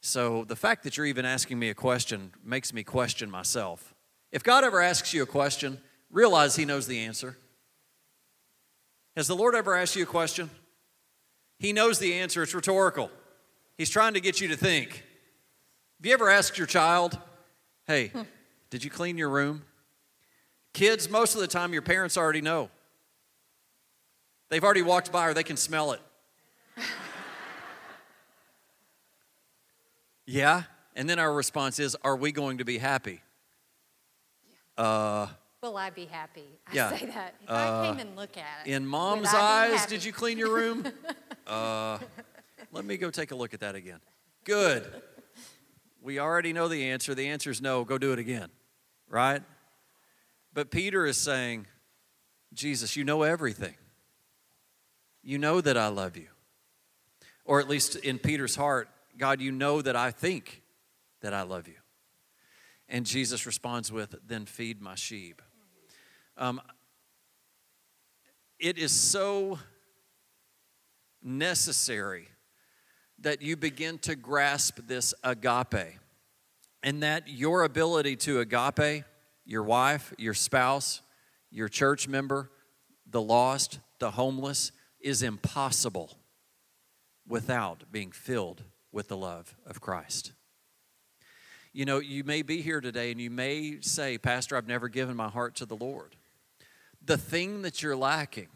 So 0.00 0.44
the 0.44 0.54
fact 0.54 0.84
that 0.84 0.96
you're 0.96 1.06
even 1.06 1.24
asking 1.24 1.58
me 1.58 1.70
a 1.70 1.74
question 1.74 2.30
makes 2.44 2.72
me 2.72 2.84
question 2.84 3.32
myself. 3.32 3.96
If 4.30 4.44
God 4.44 4.62
ever 4.62 4.80
asks 4.80 5.12
you 5.12 5.24
a 5.24 5.26
question, 5.26 5.80
realize 6.08 6.54
He 6.54 6.64
knows 6.64 6.86
the 6.86 7.00
answer. 7.00 7.36
Has 9.18 9.26
the 9.26 9.34
Lord 9.34 9.56
ever 9.56 9.74
asked 9.74 9.96
you 9.96 10.04
a 10.04 10.06
question? 10.06 10.48
He 11.58 11.72
knows 11.72 11.98
the 11.98 12.14
answer, 12.14 12.44
it's 12.44 12.54
rhetorical. 12.54 13.10
He's 13.76 13.90
trying 13.90 14.14
to 14.14 14.20
get 14.20 14.40
you 14.40 14.46
to 14.46 14.56
think. 14.56 14.90
Have 14.92 16.06
you 16.06 16.12
ever 16.12 16.30
asked 16.30 16.56
your 16.56 16.68
child, 16.68 17.18
hey, 17.88 18.12
did 18.70 18.84
you 18.84 18.90
clean 18.90 19.18
your 19.18 19.28
room? 19.28 19.64
Kids, 20.72 21.10
most 21.10 21.34
of 21.34 21.40
the 21.40 21.48
time, 21.48 21.72
your 21.72 21.82
parents 21.82 22.16
already 22.16 22.40
know. 22.40 22.70
They've 24.50 24.62
already 24.62 24.82
walked 24.82 25.10
by 25.10 25.26
or 25.26 25.34
they 25.34 25.42
can 25.42 25.56
smell 25.56 25.92
it. 25.92 26.00
Yeah? 30.26 30.64
And 30.94 31.08
then 31.08 31.18
our 31.18 31.32
response 31.32 31.78
is, 31.78 31.96
Are 32.04 32.14
we 32.14 32.32
going 32.32 32.58
to 32.58 32.64
be 32.64 32.76
happy? 32.76 33.22
Uh, 34.76 35.28
Will 35.62 35.76
I 35.76 35.90
be 35.90 36.04
happy? 36.04 36.60
I 36.68 36.74
Yeah. 36.74 36.96
say 36.96 37.06
that. 37.06 37.34
If 37.42 37.50
Uh, 37.50 37.54
I 37.54 37.86
came 37.88 37.98
and 37.98 38.14
look 38.16 38.36
at 38.36 38.66
it. 38.66 38.70
in 38.70 38.86
mom's 38.86 39.28
eyes, 39.28 39.86
did 39.86 40.04
you 40.04 40.12
clean 40.12 40.38
your 40.38 40.54
room? 40.54 40.84
uh, 41.48 41.98
let 42.70 42.84
me 42.84 42.96
go 42.96 43.10
take 43.10 43.32
a 43.32 43.34
look 43.34 43.52
at 43.54 43.60
that 43.60 43.74
again. 43.74 44.00
Good. 44.44 45.02
We 46.00 46.20
already 46.20 46.52
know 46.52 46.68
the 46.68 46.88
answer. 46.88 47.12
The 47.14 47.26
answer 47.28 47.50
is 47.50 47.60
no. 47.60 47.84
Go 47.84 47.98
do 47.98 48.12
it 48.12 48.20
again. 48.20 48.50
Right? 49.08 49.42
But 50.52 50.70
Peter 50.70 51.04
is 51.06 51.16
saying, 51.16 51.66
Jesus, 52.54 52.94
you 52.94 53.02
know 53.02 53.22
everything. 53.22 53.76
You 55.22 55.38
know 55.38 55.60
that 55.60 55.76
I 55.76 55.88
love 55.88 56.16
you. 56.16 56.28
Or 57.44 57.58
at 57.58 57.68
least 57.68 57.96
in 57.96 58.18
Peter's 58.20 58.54
heart, 58.54 58.88
God, 59.16 59.40
you 59.40 59.50
know 59.50 59.82
that 59.82 59.96
I 59.96 60.12
think 60.12 60.62
that 61.20 61.34
I 61.34 61.42
love 61.42 61.66
you. 61.66 61.74
And 62.88 63.04
Jesus 63.04 63.44
responds 63.44 63.90
with, 63.90 64.14
Then 64.24 64.46
feed 64.46 64.80
my 64.80 64.94
sheep. 64.94 65.42
Um, 66.38 66.60
it 68.60 68.78
is 68.78 68.92
so 68.92 69.58
necessary 71.20 72.28
that 73.18 73.42
you 73.42 73.56
begin 73.56 73.98
to 73.98 74.14
grasp 74.14 74.78
this 74.86 75.12
agape 75.24 75.98
and 76.84 77.02
that 77.02 77.26
your 77.26 77.64
ability 77.64 78.14
to 78.14 78.38
agape 78.38 79.04
your 79.44 79.64
wife, 79.64 80.14
your 80.16 80.34
spouse, 80.34 81.02
your 81.50 81.68
church 81.68 82.06
member, 82.06 82.50
the 83.04 83.20
lost, 83.20 83.80
the 83.98 84.12
homeless 84.12 84.70
is 85.00 85.24
impossible 85.24 86.18
without 87.26 87.82
being 87.90 88.12
filled 88.12 88.62
with 88.92 89.08
the 89.08 89.16
love 89.16 89.56
of 89.66 89.80
Christ. 89.80 90.32
You 91.72 91.84
know, 91.84 91.98
you 91.98 92.22
may 92.22 92.42
be 92.42 92.62
here 92.62 92.80
today 92.80 93.10
and 93.10 93.20
you 93.20 93.30
may 93.30 93.80
say, 93.80 94.18
Pastor, 94.18 94.56
I've 94.56 94.68
never 94.68 94.88
given 94.88 95.16
my 95.16 95.28
heart 95.28 95.56
to 95.56 95.66
the 95.66 95.76
Lord. 95.76 96.14
The 97.08 97.16
thing 97.16 97.62
that 97.62 97.82
you're 97.82 97.96
lacking, 97.96 98.48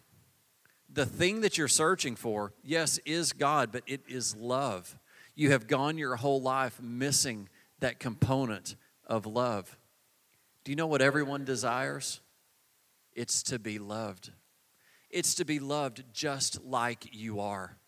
the 0.92 1.06
thing 1.06 1.40
that 1.40 1.56
you're 1.56 1.68
searching 1.68 2.16
for, 2.16 2.52
yes, 2.62 2.98
is 3.06 3.32
God, 3.32 3.72
but 3.72 3.82
it 3.86 4.02
is 4.06 4.36
love. 4.36 4.98
You 5.34 5.52
have 5.52 5.66
gone 5.66 5.96
your 5.96 6.16
whole 6.16 6.42
life 6.42 6.78
missing 6.78 7.48
that 7.80 7.98
component 7.98 8.76
of 9.06 9.24
love. 9.24 9.78
Do 10.64 10.70
you 10.70 10.76
know 10.76 10.86
what 10.86 11.00
everyone 11.00 11.46
desires? 11.46 12.20
It's 13.14 13.42
to 13.44 13.58
be 13.58 13.78
loved. 13.78 14.32
It's 15.08 15.34
to 15.36 15.46
be 15.46 15.58
loved 15.58 16.04
just 16.12 16.62
like 16.62 17.08
you 17.10 17.40
are. 17.40 17.78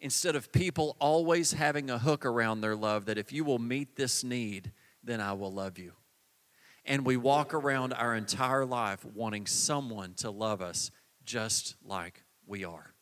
Instead 0.00 0.36
of 0.36 0.52
people 0.52 0.96
always 1.00 1.54
having 1.54 1.90
a 1.90 1.98
hook 1.98 2.24
around 2.24 2.60
their 2.60 2.76
love 2.76 3.06
that 3.06 3.18
if 3.18 3.32
you 3.32 3.42
will 3.42 3.58
meet 3.58 3.96
this 3.96 4.22
need, 4.22 4.70
then 5.02 5.20
I 5.20 5.32
will 5.32 5.52
love 5.52 5.76
you. 5.76 5.94
And 6.84 7.06
we 7.06 7.16
walk 7.16 7.54
around 7.54 7.92
our 7.92 8.14
entire 8.14 8.64
life 8.64 9.04
wanting 9.04 9.46
someone 9.46 10.14
to 10.14 10.30
love 10.30 10.60
us 10.60 10.90
just 11.24 11.76
like 11.84 12.24
we 12.46 12.64
are. 12.64 12.92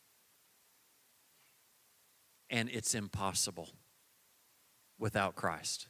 And 2.49 2.69
it's 2.69 2.93
impossible 2.93 3.69
without 4.99 5.35
Christ. 5.35 5.87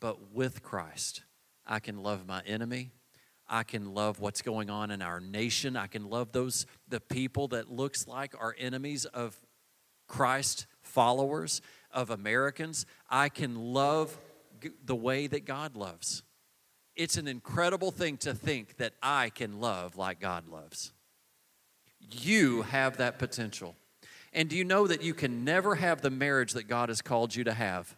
But 0.00 0.32
with 0.32 0.62
Christ, 0.62 1.22
I 1.66 1.78
can 1.78 2.02
love 2.02 2.26
my 2.26 2.42
enemy. 2.46 2.90
I 3.48 3.62
can 3.62 3.94
love 3.94 4.20
what's 4.20 4.42
going 4.42 4.70
on 4.70 4.90
in 4.90 5.00
our 5.02 5.20
nation. 5.20 5.76
I 5.76 5.86
can 5.86 6.10
love 6.10 6.32
those 6.32 6.66
the 6.88 7.00
people 7.00 7.48
that 7.48 7.70
looks 7.70 8.06
like 8.06 8.34
are 8.38 8.54
enemies 8.58 9.04
of 9.06 9.36
Christ 10.08 10.66
followers 10.82 11.60
of 11.90 12.10
Americans. 12.10 12.86
I 13.08 13.28
can 13.28 13.54
love 13.54 14.16
the 14.84 14.96
way 14.96 15.26
that 15.26 15.44
God 15.44 15.76
loves. 15.76 16.22
It's 16.96 17.18
an 17.18 17.28
incredible 17.28 17.90
thing 17.90 18.16
to 18.18 18.34
think 18.34 18.78
that 18.78 18.94
I 19.02 19.28
can 19.30 19.60
love 19.60 19.96
like 19.96 20.18
God 20.18 20.48
loves. 20.48 20.92
You 22.00 22.62
have 22.62 22.96
that 22.96 23.18
potential. 23.18 23.76
And 24.32 24.48
do 24.48 24.56
you 24.56 24.64
know 24.64 24.86
that 24.86 25.02
you 25.02 25.12
can 25.14 25.44
never 25.44 25.74
have 25.74 26.00
the 26.00 26.10
marriage 26.10 26.52
that 26.52 26.68
God 26.68 26.88
has 26.88 27.02
called 27.02 27.34
you 27.34 27.44
to 27.44 27.52
have 27.52 27.96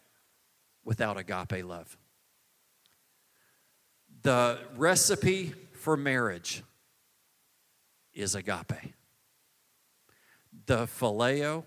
without 0.85 1.17
agape 1.17 1.65
love? 1.65 1.97
The 4.23 4.59
recipe 4.77 5.55
for 5.73 5.97
marriage 5.97 6.63
is 8.13 8.35
agape. 8.35 8.95
The 10.67 10.87
phileo 10.87 11.63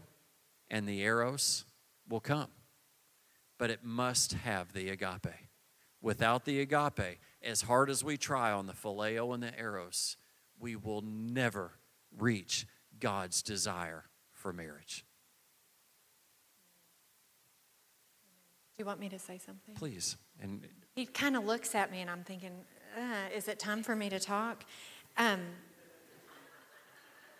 and 0.69 0.87
the 0.87 1.01
eros 1.01 1.63
will 2.09 2.19
come, 2.19 2.49
but 3.57 3.69
it 3.69 3.83
must 3.83 4.33
have 4.33 4.73
the 4.73 4.89
agape. 4.89 5.27
Without 6.01 6.45
the 6.45 6.59
agape, 6.59 7.19
as 7.43 7.61
hard 7.63 7.89
as 7.89 8.03
we 8.03 8.17
try 8.17 8.51
on 8.51 8.65
the 8.65 8.73
phileo 8.73 9.33
and 9.33 9.43
the 9.43 9.57
eros, 9.59 10.17
we 10.59 10.75
will 10.75 11.01
never 11.01 11.73
reach 12.17 12.65
God's 12.99 13.41
desire 13.41 14.05
for 14.31 14.51
marriage. 14.51 15.05
Do 18.75 18.81
you 18.81 18.85
want 18.85 18.99
me 18.99 19.09
to 19.09 19.19
say 19.19 19.37
something? 19.37 19.75
Please. 19.75 20.17
And 20.41 20.67
He 20.95 21.05
kind 21.05 21.35
of 21.35 21.45
looks 21.45 21.75
at 21.75 21.91
me, 21.91 22.01
and 22.01 22.09
I'm 22.09 22.23
thinking, 22.23 22.51
uh, 22.97 23.35
is 23.35 23.47
it 23.47 23.59
time 23.59 23.83
for 23.83 23.95
me 23.95 24.09
to 24.09 24.19
talk? 24.19 24.63
Um, 25.17 25.39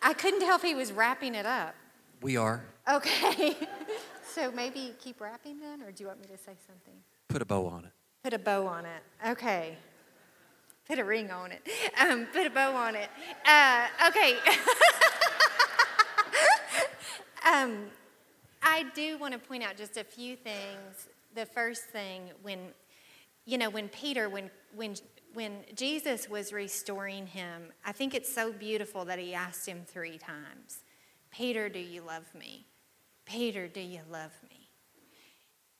I 0.04 0.14
couldn't 0.14 0.42
tell 0.42 0.56
if 0.56 0.62
he 0.62 0.76
was 0.76 0.92
wrapping 0.92 1.36
it 1.36 1.46
up. 1.46 1.76
we 2.22 2.38
are. 2.38 2.64
Okay. 2.92 3.56
so 4.28 4.52
maybe 4.52 4.94
keep 5.00 5.22
wrapping 5.22 5.60
then, 5.60 5.82
or 5.82 5.92
do 5.92 6.04
you 6.04 6.08
want 6.08 6.20
me 6.20 6.28
to 6.28 6.38
say 6.38 6.54
something? 6.68 6.96
Put 7.28 7.42
a 7.42 7.46
bow 7.46 7.66
on 7.66 7.86
it. 7.86 7.92
Put 8.24 8.34
a 8.34 8.40
bow 8.40 8.68
on 8.68 8.86
it. 8.86 9.02
Okay. 9.28 9.78
Put 10.88 11.00
a 11.00 11.04
ring 11.04 11.32
on 11.32 11.52
it. 11.52 11.68
Um, 12.00 12.28
put 12.32 12.46
a 12.46 12.50
bow 12.50 12.76
on 12.76 12.96
it. 12.96 13.10
Uh, 13.46 13.88
okay. 14.08 14.38
um, 17.46 17.86
I 18.62 18.86
do 18.94 19.18
want 19.18 19.34
to 19.34 19.40
point 19.40 19.64
out 19.64 19.76
just 19.76 19.98
a 19.98 20.04
few 20.04 20.36
things. 20.36 21.08
The 21.34 21.46
first 21.46 21.86
thing, 21.86 22.30
when 22.42 22.60
you 23.46 23.58
know, 23.58 23.70
when 23.70 23.90
Peter, 23.90 24.30
when 24.30 24.52
when 24.76 24.96
when 25.34 25.64
Jesus 25.76 26.30
was 26.30 26.54
restoring 26.54 27.26
him, 27.26 27.72
I 27.86 27.92
think 27.92 28.14
it's 28.14 28.34
so 28.34 28.52
beautiful 28.52 29.06
that 29.06 29.18
he 29.18 29.34
asked 29.34 29.68
him 29.68 29.84
three 29.86 30.18
times, 30.18 30.84
"Peter, 31.32 31.70
do 31.70 31.80
you 31.80 32.02
love 32.02 32.26
me? 32.36 32.68
Peter, 33.26 33.68
do 33.68 33.82
you 33.82 34.02
love 34.12 34.32
me?" 34.50 34.70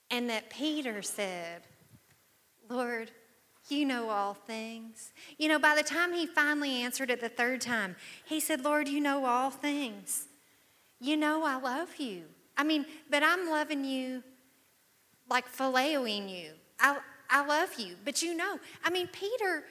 And 0.10 0.30
that 0.30 0.50
Peter 0.50 1.02
said, 1.02 1.64
Lord, 2.72 3.12
you 3.70 3.86
know 3.86 4.10
all 4.10 4.34
things. 4.34 5.12
You 5.38 5.48
know, 5.50 5.60
by 5.60 5.76
the 5.76 5.84
time 5.84 6.14
he 6.14 6.26
finally 6.26 6.82
answered 6.82 7.10
it 7.10 7.22
the 7.22 7.30
third 7.30 7.62
time, 7.62 7.96
he 8.26 8.40
said, 8.40 8.64
Lord, 8.64 8.88
you 8.88 9.00
know 9.00 9.26
all 9.26 9.52
things. 9.52 10.26
You 11.00 11.18
know 11.18 11.44
I 11.44 11.60
love 11.60 11.98
you. 11.98 12.24
I 12.58 12.64
mean, 12.64 12.86
but 13.10 13.24
I'm 13.24 13.50
loving 13.50 13.86
you 13.86 14.24
like 15.30 15.52
phileo-ing 15.52 16.30
you. 16.30 16.52
I, 16.80 16.98
I 17.30 17.46
love 17.46 17.70
you. 17.78 17.96
But 18.04 18.22
you 18.22 18.36
know, 18.36 18.60
I 18.84 18.90
mean, 18.90 19.08
Peter, 19.08 19.64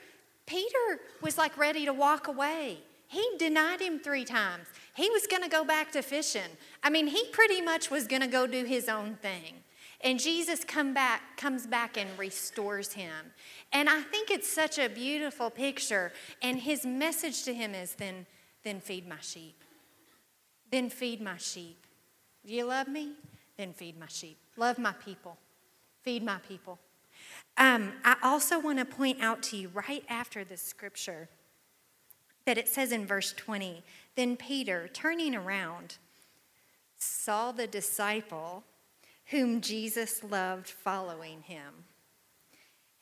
Peter 0.46 1.00
was 1.20 1.36
like 1.36 1.56
ready 1.58 1.84
to 1.84 1.92
walk 1.92 2.28
away. 2.28 2.78
He 3.06 3.24
denied 3.38 3.80
him 3.80 3.98
three 3.98 4.24
times. 4.24 4.66
He 4.94 5.10
was 5.10 5.26
going 5.26 5.42
to 5.42 5.48
go 5.48 5.64
back 5.64 5.92
to 5.92 6.02
fishing. 6.02 6.42
I 6.82 6.90
mean, 6.90 7.06
he 7.06 7.26
pretty 7.32 7.60
much 7.60 7.90
was 7.90 8.06
going 8.06 8.22
to 8.22 8.28
go 8.28 8.46
do 8.46 8.64
his 8.64 8.88
own 8.88 9.16
thing. 9.16 9.62
And 10.02 10.18
Jesus 10.18 10.64
come 10.64 10.94
back, 10.94 11.36
comes 11.36 11.66
back 11.66 11.98
and 11.98 12.08
restores 12.18 12.92
him. 12.92 13.32
And 13.72 13.88
I 13.88 14.00
think 14.00 14.30
it's 14.30 14.50
such 14.50 14.78
a 14.78 14.88
beautiful 14.88 15.50
picture. 15.50 16.12
And 16.42 16.58
his 16.58 16.86
message 16.86 17.44
to 17.44 17.52
him 17.52 17.74
is 17.74 17.94
then, 17.94 18.26
then 18.64 18.80
feed 18.80 19.06
my 19.06 19.20
sheep. 19.20 19.62
Then 20.70 20.88
feed 20.88 21.20
my 21.20 21.36
sheep. 21.36 21.86
Do 22.46 22.54
you 22.54 22.64
love 22.64 22.88
me? 22.88 23.12
Then 23.58 23.74
feed 23.74 23.98
my 23.98 24.06
sheep. 24.08 24.38
Love 24.56 24.78
my 24.78 24.92
people. 24.92 25.36
Feed 26.02 26.22
my 26.22 26.38
people. 26.48 26.78
Um, 27.58 27.92
I 28.04 28.16
also 28.22 28.58
want 28.58 28.78
to 28.78 28.86
point 28.86 29.20
out 29.20 29.42
to 29.44 29.56
you 29.56 29.70
right 29.74 30.04
after 30.08 30.44
this 30.44 30.62
scripture 30.62 31.28
that 32.46 32.56
it 32.56 32.68
says 32.68 32.90
in 32.90 33.06
verse 33.06 33.34
20 33.34 33.82
Then 34.16 34.36
Peter, 34.36 34.88
turning 34.88 35.34
around, 35.34 35.98
saw 36.96 37.52
the 37.52 37.66
disciple 37.66 38.64
whom 39.30 39.60
Jesus 39.60 40.24
loved 40.24 40.68
following 40.68 41.42
him, 41.42 41.84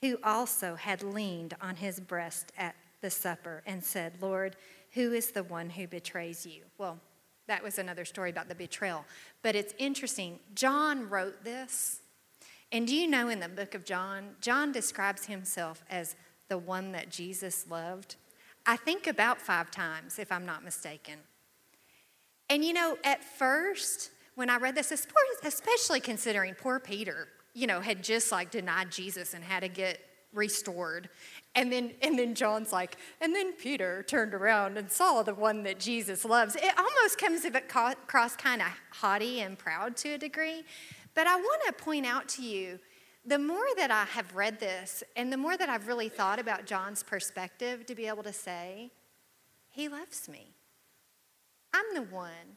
who 0.01 0.19
also 0.23 0.75
had 0.75 1.03
leaned 1.03 1.55
on 1.61 1.77
his 1.77 2.01
breast 2.01 2.53
at 2.57 2.77
the 3.01 3.11
supper 3.11 3.63
and 3.67 3.83
said, 3.83 4.15
Lord, 4.21 4.57
who 4.93 5.13
is 5.13 5.31
the 5.31 5.43
one 5.43 5.71
who 5.71 5.87
betrays 5.87 6.47
you? 6.47 6.63
Well, 6.77 6.99
that 7.47 7.63
was 7.63 7.79
another 7.79 8.05
story 8.05 8.31
about 8.31 8.49
the 8.49 8.55
betrayal. 8.55 9.05
But 9.43 9.57
it's 9.57 9.75
interesting. 9.79 10.39
John 10.55 11.09
wrote 11.09 11.45
this. 11.45 12.03
And 12.71 12.87
do 12.87 12.95
you 12.95 13.09
know 13.09 13.29
in 13.29 13.41
the 13.41 13.49
book 13.49 13.75
of 13.75 13.87
John, 13.87 14.37
John 14.43 14.71
describes 14.71 15.25
himself 15.25 15.83
as 15.89 16.15
the 16.49 16.59
one 16.59 16.93
that 16.93 17.11
Jesus 17.11 17.67
loved? 17.71 18.17
I 18.67 18.77
think 18.77 19.07
about 19.07 19.41
five 19.41 19.71
times, 19.71 20.19
if 20.19 20.31
I'm 20.31 20.45
not 20.45 20.63
mistaken. 20.63 21.15
And 22.51 22.63
you 22.63 22.75
know, 22.75 22.99
at 23.03 23.25
first, 23.25 24.11
when 24.39 24.49
I 24.49 24.57
read 24.57 24.77
this, 24.77 24.93
especially 25.43 25.99
considering 25.99 26.55
poor 26.55 26.79
Peter, 26.79 27.27
you 27.55 27.67
know, 27.67 27.81
had 27.81 28.05
just 28.05 28.31
like 28.31 28.53
denied 28.53 28.89
Jesus 28.89 29.35
and 29.35 29.43
had 29.43 29.65
to 29.65 29.69
get 29.69 29.99
restored. 30.33 31.09
And 31.57 31.73
then, 31.73 31.91
and 32.03 32.17
then 32.17 32.37
John's 32.37 32.73
like, 32.73 32.99
and 33.21 33.35
then 33.35 33.53
Peter 33.55 34.05
turned 34.05 34.35
around 34.35 34.79
and 34.79 34.93
saw 34.93 35.25
the 35.25 35.35
one 35.35 35.65
that 35.65 35.81
Jesus 35.81 36.25
loves. 36.25 36.55
It 36.55 36.73
almost 36.79 37.19
comes 37.19 37.45
across 37.45 38.37
kind 38.37 38.63
of 38.63 38.69
haughty 38.93 39.41
and 39.41 39.59
proud 39.59 39.97
to 39.97 40.11
a 40.11 40.19
degree. 40.19 40.63
But 41.15 41.27
I 41.27 41.35
want 41.35 41.63
to 41.67 41.73
point 41.73 42.07
out 42.07 42.29
to 42.29 42.43
you 42.43 42.79
the 43.27 43.41
more 43.41 43.67
that 43.77 43.91
I 43.91 44.05
have 44.05 44.37
read 44.37 44.61
this 44.61 45.03
and 45.17 45.33
the 45.33 45.37
more 45.37 45.57
that 45.57 45.69
I've 45.69 45.89
really 45.89 46.09
thought 46.09 46.39
about 46.39 46.65
John's 46.65 47.03
perspective 47.03 47.87
to 47.87 47.95
be 47.97 48.07
able 48.07 48.23
to 48.23 48.33
say, 48.33 48.93
he 49.69 49.89
loves 49.89 50.29
me. 50.29 50.55
I'm 51.75 51.93
the 51.93 52.03
one 52.03 52.57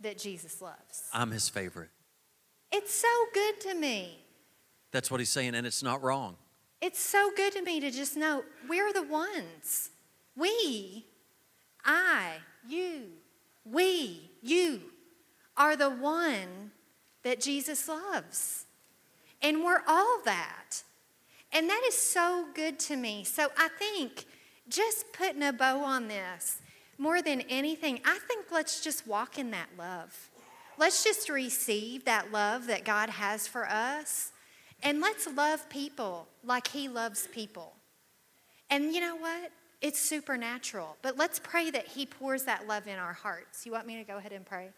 that 0.00 0.18
Jesus 0.18 0.60
loves. 0.62 1.08
I'm 1.12 1.30
his 1.30 1.48
favorite. 1.48 1.90
It's 2.72 2.94
so 2.94 3.08
good 3.34 3.60
to 3.62 3.74
me. 3.74 4.18
That's 4.92 5.10
what 5.10 5.20
he's 5.20 5.30
saying, 5.30 5.54
and 5.54 5.66
it's 5.66 5.82
not 5.82 6.02
wrong. 6.02 6.36
It's 6.80 7.00
so 7.00 7.30
good 7.36 7.52
to 7.52 7.62
me 7.62 7.80
to 7.80 7.90
just 7.90 8.16
know 8.16 8.42
we're 8.68 8.92
the 8.92 9.02
ones. 9.02 9.90
We, 10.36 11.06
I, 11.84 12.36
you, 12.66 13.08
we, 13.64 14.30
you 14.42 14.80
are 15.56 15.76
the 15.76 15.90
one 15.90 16.72
that 17.22 17.40
Jesus 17.40 17.86
loves. 17.88 18.64
And 19.42 19.62
we're 19.62 19.82
all 19.86 20.20
that. 20.24 20.82
And 21.52 21.68
that 21.68 21.82
is 21.86 21.96
so 21.96 22.46
good 22.54 22.78
to 22.80 22.96
me. 22.96 23.24
So 23.24 23.48
I 23.58 23.68
think 23.68 24.24
just 24.68 25.12
putting 25.12 25.42
a 25.42 25.52
bow 25.52 25.80
on 25.80 26.08
this, 26.08 26.60
more 27.00 27.22
than 27.22 27.40
anything, 27.42 27.98
I 28.04 28.18
think 28.28 28.46
let's 28.52 28.82
just 28.82 29.06
walk 29.06 29.38
in 29.38 29.50
that 29.52 29.70
love. 29.78 30.28
Let's 30.76 31.02
just 31.02 31.30
receive 31.30 32.04
that 32.04 32.30
love 32.30 32.66
that 32.66 32.84
God 32.84 33.08
has 33.08 33.48
for 33.48 33.66
us. 33.66 34.32
And 34.82 35.00
let's 35.00 35.26
love 35.26 35.68
people 35.70 36.28
like 36.44 36.68
He 36.68 36.88
loves 36.88 37.26
people. 37.26 37.72
And 38.68 38.94
you 38.94 39.00
know 39.00 39.16
what? 39.16 39.50
It's 39.80 39.98
supernatural. 39.98 40.96
But 41.00 41.16
let's 41.16 41.38
pray 41.38 41.70
that 41.70 41.86
He 41.86 42.04
pours 42.04 42.44
that 42.44 42.66
love 42.66 42.86
in 42.86 42.98
our 42.98 43.14
hearts. 43.14 43.64
You 43.64 43.72
want 43.72 43.86
me 43.86 43.96
to 43.96 44.04
go 44.04 44.18
ahead 44.18 44.32
and 44.32 44.44
pray? 44.44 44.68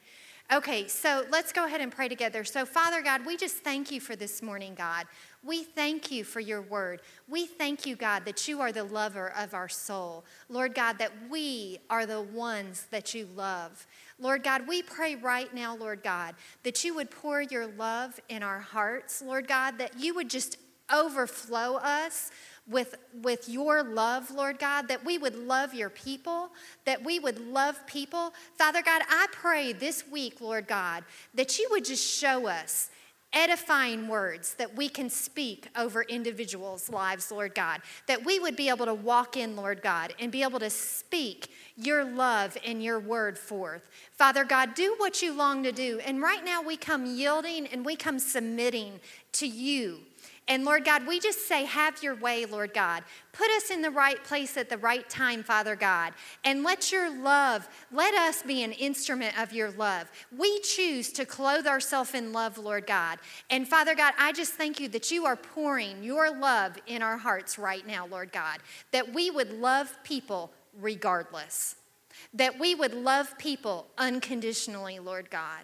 Okay, 0.52 0.86
so 0.86 1.24
let's 1.30 1.52
go 1.52 1.64
ahead 1.64 1.80
and 1.80 1.90
pray 1.90 2.08
together. 2.08 2.44
So, 2.44 2.66
Father 2.66 3.00
God, 3.00 3.24
we 3.24 3.36
just 3.36 3.56
thank 3.56 3.90
you 3.90 4.00
for 4.00 4.16
this 4.16 4.42
morning, 4.42 4.74
God. 4.74 5.06
We 5.44 5.64
thank 5.64 6.10
you 6.10 6.22
for 6.22 6.40
your 6.40 6.62
word. 6.62 7.02
We 7.28 7.46
thank 7.46 7.84
you, 7.84 7.96
God, 7.96 8.24
that 8.26 8.46
you 8.46 8.60
are 8.60 8.70
the 8.70 8.84
lover 8.84 9.32
of 9.36 9.54
our 9.54 9.68
soul. 9.68 10.24
Lord 10.48 10.74
God, 10.74 10.98
that 10.98 11.12
we 11.28 11.78
are 11.90 12.06
the 12.06 12.22
ones 12.22 12.86
that 12.90 13.12
you 13.12 13.28
love. 13.34 13.86
Lord 14.20 14.44
God, 14.44 14.68
we 14.68 14.82
pray 14.82 15.16
right 15.16 15.52
now, 15.52 15.74
Lord 15.74 16.04
God, 16.04 16.36
that 16.62 16.84
you 16.84 16.94
would 16.94 17.10
pour 17.10 17.42
your 17.42 17.66
love 17.66 18.20
in 18.28 18.42
our 18.44 18.60
hearts, 18.60 19.20
Lord 19.20 19.48
God, 19.48 19.78
that 19.78 19.98
you 19.98 20.14
would 20.14 20.30
just 20.30 20.58
overflow 20.92 21.76
us 21.76 22.30
with, 22.68 22.94
with 23.22 23.48
your 23.48 23.82
love, 23.82 24.30
Lord 24.30 24.58
God, 24.58 24.86
that 24.88 25.04
we 25.04 25.18
would 25.18 25.34
love 25.34 25.74
your 25.74 25.90
people, 25.90 26.50
that 26.84 27.04
we 27.04 27.18
would 27.18 27.40
love 27.40 27.84
people. 27.86 28.32
Father 28.56 28.82
God, 28.82 29.02
I 29.08 29.26
pray 29.32 29.72
this 29.72 30.06
week, 30.06 30.40
Lord 30.40 30.68
God, 30.68 31.04
that 31.34 31.58
you 31.58 31.66
would 31.72 31.84
just 31.84 32.06
show 32.06 32.46
us 32.46 32.90
edifying 33.32 34.08
words 34.08 34.54
that 34.54 34.76
we 34.76 34.88
can 34.88 35.08
speak 35.08 35.68
over 35.76 36.02
individuals' 36.02 36.90
lives, 36.90 37.30
Lord 37.30 37.54
God. 37.54 37.80
That 38.06 38.24
we 38.24 38.38
would 38.38 38.56
be 38.56 38.68
able 38.68 38.86
to 38.86 38.94
walk 38.94 39.36
in, 39.36 39.56
Lord 39.56 39.82
God, 39.82 40.14
and 40.18 40.30
be 40.30 40.42
able 40.42 40.60
to 40.60 40.70
speak 40.70 41.50
your 41.76 42.04
love 42.04 42.56
and 42.64 42.82
your 42.82 43.00
word 43.00 43.38
forth. 43.38 43.82
Father 44.12 44.44
God, 44.44 44.74
do 44.74 44.94
what 44.98 45.22
you 45.22 45.32
long 45.32 45.62
to 45.62 45.72
do. 45.72 46.00
And 46.04 46.20
right 46.20 46.44
now 46.44 46.62
we 46.62 46.76
come 46.76 47.06
yielding 47.06 47.66
and 47.66 47.84
we 47.84 47.96
come 47.96 48.18
submitting 48.18 49.00
to 49.32 49.46
you 49.46 50.00
and 50.48 50.64
Lord 50.64 50.84
God, 50.84 51.06
we 51.06 51.20
just 51.20 51.46
say, 51.46 51.64
have 51.64 52.02
your 52.02 52.16
way, 52.16 52.44
Lord 52.46 52.74
God. 52.74 53.04
Put 53.32 53.48
us 53.52 53.70
in 53.70 53.80
the 53.80 53.90
right 53.90 54.22
place 54.24 54.56
at 54.56 54.68
the 54.68 54.76
right 54.76 55.08
time, 55.08 55.44
Father 55.44 55.76
God. 55.76 56.14
And 56.44 56.64
let 56.64 56.90
your 56.90 57.16
love, 57.22 57.68
let 57.92 58.12
us 58.14 58.42
be 58.42 58.64
an 58.64 58.72
instrument 58.72 59.40
of 59.40 59.52
your 59.52 59.70
love. 59.70 60.10
We 60.36 60.60
choose 60.60 61.12
to 61.12 61.24
clothe 61.24 61.66
ourselves 61.66 62.14
in 62.14 62.32
love, 62.32 62.58
Lord 62.58 62.86
God. 62.88 63.20
And 63.50 63.68
Father 63.68 63.94
God, 63.94 64.14
I 64.18 64.32
just 64.32 64.54
thank 64.54 64.80
you 64.80 64.88
that 64.88 65.12
you 65.12 65.26
are 65.26 65.36
pouring 65.36 66.02
your 66.02 66.36
love 66.36 66.76
in 66.88 67.02
our 67.02 67.16
hearts 67.16 67.56
right 67.56 67.86
now, 67.86 68.06
Lord 68.06 68.32
God. 68.32 68.58
That 68.90 69.14
we 69.14 69.30
would 69.30 69.52
love 69.52 69.96
people 70.02 70.50
regardless. 70.78 71.76
That 72.34 72.58
we 72.58 72.74
would 72.74 72.94
love 72.94 73.38
people 73.38 73.86
unconditionally, 73.96 74.98
Lord 74.98 75.30
God. 75.30 75.62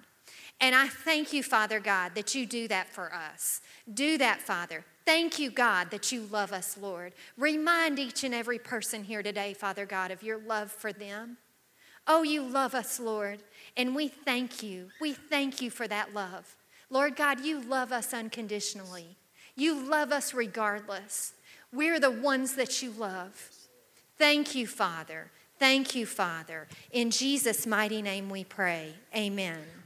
And 0.60 0.74
I 0.74 0.88
thank 0.88 1.32
you, 1.32 1.42
Father 1.42 1.78
God, 1.78 2.14
that 2.14 2.34
you 2.34 2.44
do 2.44 2.66
that 2.68 2.88
for 2.88 3.12
us. 3.14 3.60
Do 3.92 4.18
that, 4.18 4.40
Father. 4.40 4.84
Thank 5.04 5.38
you, 5.38 5.50
God, 5.50 5.90
that 5.90 6.10
you 6.10 6.22
love 6.30 6.52
us, 6.52 6.76
Lord. 6.80 7.12
Remind 7.36 7.98
each 7.98 8.24
and 8.24 8.34
every 8.34 8.58
person 8.58 9.04
here 9.04 9.22
today, 9.22 9.54
Father 9.54 9.86
God, 9.86 10.10
of 10.10 10.22
your 10.22 10.38
love 10.38 10.70
for 10.70 10.92
them. 10.92 11.38
Oh, 12.06 12.22
you 12.22 12.42
love 12.42 12.74
us, 12.74 12.98
Lord, 12.98 13.40
and 13.76 13.94
we 13.94 14.08
thank 14.08 14.62
you. 14.62 14.88
We 15.00 15.12
thank 15.12 15.62
you 15.62 15.70
for 15.70 15.86
that 15.88 16.14
love. 16.14 16.56
Lord 16.90 17.16
God, 17.16 17.40
you 17.40 17.60
love 17.60 17.92
us 17.92 18.12
unconditionally. 18.12 19.16
You 19.54 19.74
love 19.74 20.10
us 20.10 20.34
regardless. 20.34 21.34
We're 21.72 22.00
the 22.00 22.10
ones 22.10 22.54
that 22.54 22.82
you 22.82 22.90
love. 22.90 23.50
Thank 24.16 24.54
you, 24.54 24.66
Father. 24.66 25.30
Thank 25.58 25.94
you, 25.94 26.06
Father. 26.06 26.66
In 26.90 27.10
Jesus' 27.10 27.66
mighty 27.66 28.00
name 28.00 28.30
we 28.30 28.44
pray. 28.44 28.94
Amen. 29.14 29.77